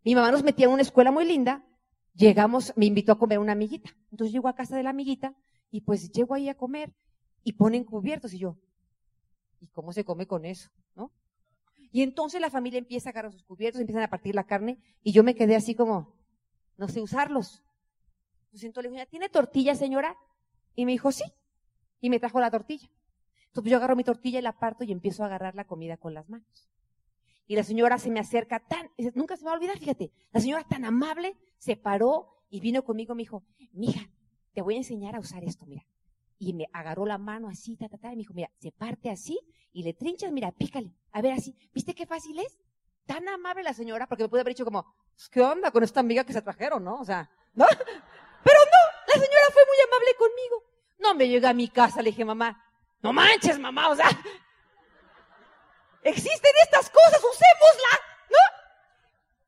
mi 0.04 0.14
mamá 0.14 0.30
nos 0.30 0.42
metía 0.42 0.66
en 0.66 0.72
una 0.72 0.83
escuela 0.83 1.11
muy 1.11 1.24
linda. 1.24 1.66
Llegamos, 2.14 2.72
me 2.76 2.87
invitó 2.87 3.12
a 3.12 3.18
comer 3.18 3.38
una 3.38 3.52
amiguita. 3.52 3.90
Entonces 4.11 4.33
llego 4.33 4.48
a 4.48 4.54
casa 4.54 4.76
de 4.76 4.83
la 4.83 4.90
amiguita 4.90 5.35
y 5.70 5.83
pues 5.83 6.11
llego 6.12 6.35
ahí 6.35 6.48
a 6.48 6.57
comer 6.57 6.94
y 7.42 7.54
ponen 7.54 7.85
cubiertos 7.85 8.33
y 8.35 8.38
yo, 8.38 8.57
¿y 9.61 9.66
cómo 9.68 9.92
se 9.92 10.04
come 10.04 10.26
con 10.26 10.44
eso? 10.44 10.70
¿No? 10.94 11.11
Y 11.92 12.02
entonces 12.02 12.40
la 12.40 12.50
familia 12.50 12.78
empieza 12.78 13.11
a 13.11 13.12
agarrar 13.12 13.33
sus 13.33 13.44
cubiertos, 13.44 13.81
empiezan 13.81 14.02
a 14.02 14.11
partir 14.11 14.35
la 14.35 14.44
carne 14.44 14.78
y 15.02 15.12
yo 15.12 15.22
me 15.22 15.35
quedé 15.35 15.55
así 15.55 15.74
como, 15.74 16.16
no 16.76 16.88
sé 16.88 17.00
usarlos. 17.00 17.62
Entonces 18.52 18.83
le 18.83 18.90
dije, 18.90 19.07
¿tiene 19.07 19.28
tortilla, 19.28 19.74
señora? 19.74 20.16
Y 20.74 20.87
me 20.87 20.92
dijo, 20.92 21.12
sí 21.12 21.24
y 22.02 22.11
me 22.11 22.20
trajo 22.20 22.40
la 22.40 22.50
tortilla. 22.50 22.90
Entonces 23.46 23.70
yo 23.70 23.78
agarro 23.78 23.96
mi 23.96 24.05
tortilla 24.05 24.40
y 24.40 24.42
la 24.42 24.59
parto 24.59 24.85
y 24.85 24.92
empiezo 24.92 25.22
a 25.22 25.26
agarrar 25.26 25.55
la 25.55 25.64
comida 25.64 25.96
con 25.96 26.12
las 26.12 26.28
manos. 26.28 26.68
Y 27.46 27.57
la 27.57 27.64
señora 27.64 27.98
se 27.98 28.11
me 28.11 28.20
acerca 28.20 28.61
tan, 28.61 28.90
nunca 29.14 29.37
se 29.37 29.44
me 29.44 29.46
va 29.46 29.52
a 29.52 29.57
olvidar, 29.57 29.78
fíjate, 29.78 30.11
la 30.33 30.40
señora 30.40 30.64
tan 30.64 30.85
amable 30.85 31.37
se 31.59 31.76
paró 31.76 32.44
y 32.50 32.61
vino 32.61 32.85
conmigo 32.85 33.14
y 33.14 33.16
me 33.16 33.22
dijo, 33.22 33.44
mija, 33.72 34.11
te 34.52 34.62
voy 34.62 34.74
a 34.74 34.78
enseñar 34.78 35.16
a 35.16 35.20
usar 35.20 35.44
esto, 35.44 35.64
mira. 35.66 35.87
Y 36.42 36.55
me 36.55 36.68
agarró 36.72 37.07
la 37.07 37.18
mano 37.18 37.48
así, 37.48 37.76
ta, 37.76 37.88
ta, 37.88 37.98
ta, 37.98 38.09
y 38.09 38.16
me 38.16 38.22
dijo, 38.22 38.35
mira, 38.35 38.50
se 38.59 38.72
parte 38.72 39.09
así 39.11 39.38
y 39.72 39.85
le 39.85 39.94
trinchas, 39.94 40.33
mira, 40.33 40.50
pícale, 40.50 40.92
a 41.12 41.22
ver 41.22 41.35
así, 41.35 41.55
¿viste 41.72 41.94
qué 41.94 42.05
fácil 42.05 42.37
es? 42.40 42.59
Tan 43.07 43.28
amable 43.28 43.62
la 43.62 43.72
señora, 43.72 44.09
porque 44.09 44.24
me 44.24 44.28
puede 44.28 44.40
haber 44.40 44.52
dicho 44.52 44.64
como, 44.64 44.92
pues, 45.14 45.28
¿qué 45.28 45.40
onda 45.40 45.70
con 45.70 45.85
esta 45.85 46.00
amiga 46.00 46.24
que 46.24 46.33
se 46.33 46.42
trajeron, 46.42 46.83
no? 46.83 46.98
O 46.98 47.05
sea, 47.05 47.31
¿no? 47.55 47.64
Pero 48.44 48.59
no, 48.59 49.05
la 49.07 49.12
señora 49.12 49.44
fue 49.52 49.62
muy 49.66 49.76
amable 49.87 50.16
conmigo. 50.18 50.64
No 50.98 51.14
me 51.14 51.28
llegué 51.28 51.46
a 51.46 51.55
mi 51.55 51.68
casa, 51.68 52.02
le 52.02 52.11
dije, 52.11 52.24
mamá, 52.24 52.61
no 53.02 53.12
manches, 53.12 53.61
mamá, 53.61 53.90
o 53.90 53.94
sea, 53.94 54.09
existen 56.02 56.52
estas 56.64 56.90
cosas, 56.90 57.20
usémosla, 57.20 58.00
¿no? 58.31 58.38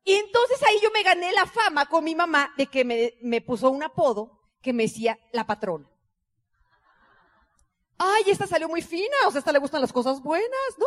Y 0.05 0.13
entonces 0.13 0.63
ahí 0.63 0.79
yo 0.81 0.91
me 0.91 1.03
gané 1.03 1.33
la 1.33 1.45
fama 1.45 1.87
con 1.87 2.05
mi 2.05 2.15
mamá 2.15 2.53
de 2.55 2.67
que 2.67 3.17
me 3.21 3.41
puso 3.41 3.69
un 3.69 3.83
apodo 3.83 4.39
que 4.61 4.71
me 4.71 4.83
decía 4.83 5.19
la 5.33 5.45
patrona. 5.45 5.89
Ay, 7.97 8.23
esta 8.27 8.47
salió 8.47 8.67
muy 8.67 8.81
fina, 8.81 9.15
o 9.27 9.31
sea, 9.31 9.39
esta 9.39 9.51
le 9.51 9.59
gustan 9.59 9.81
las 9.81 9.93
cosas 9.93 10.21
buenas, 10.21 10.49
¿no? 10.77 10.85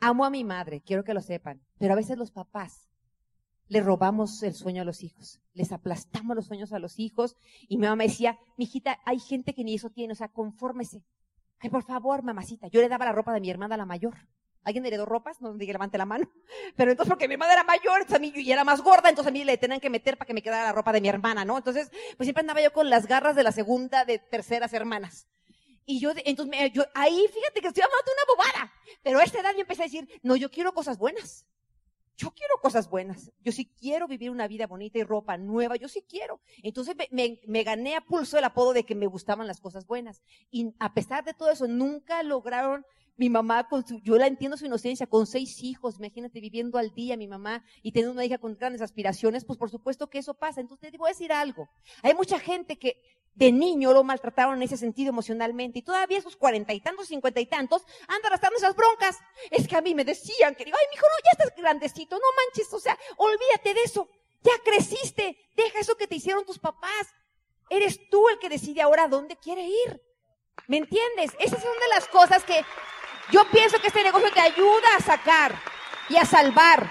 Amo 0.00 0.24
a 0.24 0.30
mi 0.30 0.44
madre, 0.44 0.80
quiero 0.80 1.04
que 1.04 1.14
lo 1.14 1.20
sepan, 1.20 1.62
pero 1.78 1.92
a 1.92 1.96
veces 1.96 2.16
los 2.16 2.30
papás 2.30 2.90
le 3.68 3.80
robamos 3.80 4.42
el 4.42 4.54
sueño 4.54 4.82
a 4.82 4.84
los 4.84 5.02
hijos, 5.04 5.40
les 5.54 5.70
aplastamos 5.70 6.34
los 6.34 6.46
sueños 6.46 6.72
a 6.72 6.80
los 6.80 6.98
hijos. 6.98 7.36
Y 7.68 7.76
mi 7.78 7.86
mamá 7.86 8.02
decía, 8.02 8.36
mijita, 8.56 8.98
hay 9.04 9.20
gente 9.20 9.54
que 9.54 9.62
ni 9.62 9.74
eso 9.74 9.90
tiene, 9.90 10.12
o 10.12 10.16
sea, 10.16 10.28
confórmese. 10.28 11.04
Ay, 11.60 11.70
por 11.70 11.84
favor, 11.84 12.24
mamacita. 12.24 12.66
Yo 12.66 12.80
le 12.80 12.88
daba 12.88 13.04
la 13.04 13.12
ropa 13.12 13.32
de 13.32 13.40
mi 13.40 13.48
hermana, 13.48 13.76
la 13.76 13.86
mayor. 13.86 14.16
¿Alguien 14.64 14.84
heredó 14.86 15.06
ropas? 15.06 15.40
No 15.40 15.54
diga, 15.54 15.72
levante 15.72 15.98
la 15.98 16.04
mano. 16.04 16.28
Pero 16.76 16.90
entonces, 16.90 17.10
porque 17.10 17.28
mi 17.28 17.34
hermana 17.34 17.52
era 17.52 17.64
mayor, 17.64 18.06
a 18.12 18.18
mí, 18.18 18.32
y 18.34 18.50
era 18.50 18.64
más 18.64 18.82
gorda, 18.82 19.08
entonces 19.08 19.30
a 19.30 19.32
mí 19.32 19.44
le 19.44 19.56
tenían 19.56 19.78
que 19.78 19.88
meter 19.88 20.18
para 20.18 20.26
que 20.26 20.34
me 20.34 20.42
quedara 20.42 20.64
la 20.64 20.72
ropa 20.72 20.92
de 20.92 21.00
mi 21.00 21.08
hermana, 21.08 21.44
¿no? 21.44 21.56
Entonces, 21.56 21.90
pues 22.16 22.26
siempre 22.26 22.40
andaba 22.40 22.60
yo 22.60 22.72
con 22.72 22.90
las 22.90 23.06
garras 23.06 23.36
de 23.36 23.44
la 23.44 23.52
segunda, 23.52 24.04
de 24.04 24.18
terceras 24.18 24.72
hermanas. 24.72 25.28
Y 25.90 25.98
yo, 25.98 26.12
entonces, 26.24 26.72
yo, 26.72 26.84
ahí, 26.94 27.26
fíjate 27.34 27.60
que 27.60 27.66
estoy 27.66 27.82
hablando 27.82 28.12
una 28.12 28.34
bobada. 28.34 28.72
Pero 29.02 29.18
a 29.18 29.24
esta 29.24 29.40
edad 29.40 29.52
yo 29.54 29.62
empecé 29.62 29.82
a 29.82 29.86
decir, 29.86 30.08
no, 30.22 30.36
yo 30.36 30.50
quiero 30.50 30.72
cosas 30.72 30.98
buenas 30.98 31.44
yo 32.20 32.30
quiero 32.32 32.58
cosas 32.60 32.90
buenas, 32.90 33.32
yo 33.40 33.50
sí 33.50 33.72
quiero 33.80 34.06
vivir 34.06 34.30
una 34.30 34.46
vida 34.46 34.66
bonita 34.66 34.98
y 34.98 35.04
ropa 35.04 35.38
nueva, 35.38 35.76
yo 35.76 35.88
sí 35.88 36.04
quiero. 36.06 36.38
Entonces 36.62 36.94
me, 37.10 37.62
gané 37.64 37.96
a 37.96 38.02
pulso 38.02 38.36
el 38.36 38.44
apodo 38.44 38.74
de 38.74 38.84
que 38.84 38.94
me 38.94 39.06
gustaban 39.06 39.46
las 39.46 39.58
cosas 39.58 39.86
buenas. 39.86 40.22
Y 40.50 40.74
a 40.80 40.92
pesar 40.92 41.24
de 41.24 41.32
todo 41.32 41.50
eso, 41.50 41.66
nunca 41.66 42.22
lograron 42.22 42.84
mi 43.16 43.30
mamá, 43.30 43.68
con 43.68 43.86
su, 43.86 44.00
yo 44.00 44.18
la 44.18 44.26
entiendo 44.26 44.58
su 44.58 44.66
inocencia, 44.66 45.06
con 45.06 45.26
seis 45.26 45.62
hijos, 45.62 45.98
imagínate 45.98 46.40
viviendo 46.40 46.76
al 46.76 46.92
día 46.94 47.16
mi 47.16 47.26
mamá 47.26 47.64
y 47.82 47.92
teniendo 47.92 48.12
una 48.12 48.24
hija 48.24 48.36
con 48.36 48.54
grandes 48.54 48.82
aspiraciones, 48.82 49.44
pues 49.46 49.58
por 49.58 49.70
supuesto 49.70 50.10
que 50.10 50.18
eso 50.18 50.34
pasa. 50.34 50.60
Entonces 50.60 50.90
te 50.90 50.98
voy 50.98 51.08
a 51.08 51.12
decir 51.12 51.32
algo. 51.32 51.70
Hay 52.02 52.14
mucha 52.14 52.38
gente 52.38 52.78
que 52.78 53.00
de 53.34 53.52
niño 53.52 53.92
lo 53.92 54.04
maltrataron 54.04 54.56
en 54.56 54.62
ese 54.62 54.76
sentido 54.76 55.10
emocionalmente 55.10 55.78
y 55.78 55.82
todavía 55.82 56.18
esos 56.18 56.36
cuarenta 56.36 56.72
y 56.72 56.80
tantos, 56.80 57.08
cincuenta 57.08 57.40
y 57.40 57.46
tantos, 57.46 57.84
anda 58.08 58.28
arrastrando 58.28 58.58
esas 58.58 58.76
broncas. 58.76 59.18
Es 59.50 59.66
que 59.66 59.76
a 59.76 59.80
mí 59.80 59.94
me 59.94 60.04
decían 60.04 60.54
que 60.54 60.64
digo, 60.64 60.76
ay, 60.78 60.86
mijo, 60.90 61.06
no, 61.06 61.24
ya 61.24 61.30
estás 61.32 61.56
grandecito, 61.56 62.16
no 62.16 62.24
manches, 62.36 62.72
o 62.72 62.80
sea, 62.80 62.98
olvídate 63.16 63.74
de 63.74 63.82
eso. 63.82 64.08
Ya 64.42 64.52
creciste, 64.64 65.36
deja 65.54 65.78
eso 65.78 65.96
que 65.96 66.06
te 66.06 66.16
hicieron 66.16 66.44
tus 66.44 66.58
papás. 66.58 67.08
Eres 67.68 68.00
tú 68.10 68.28
el 68.28 68.38
que 68.38 68.48
decide 68.48 68.82
ahora 68.82 69.06
dónde 69.06 69.36
quiere 69.36 69.66
ir. 69.66 70.02
¿Me 70.66 70.78
entiendes? 70.78 71.30
Esas 71.38 71.62
son 71.62 71.72
de 71.72 71.88
las 71.88 72.08
cosas 72.08 72.44
que 72.44 72.64
yo 73.30 73.48
pienso 73.50 73.80
que 73.80 73.88
este 73.88 74.02
negocio 74.02 74.30
te 74.32 74.40
ayuda 74.40 74.96
a 74.96 75.00
sacar 75.00 75.54
y 76.08 76.16
a 76.16 76.24
salvar. 76.24 76.90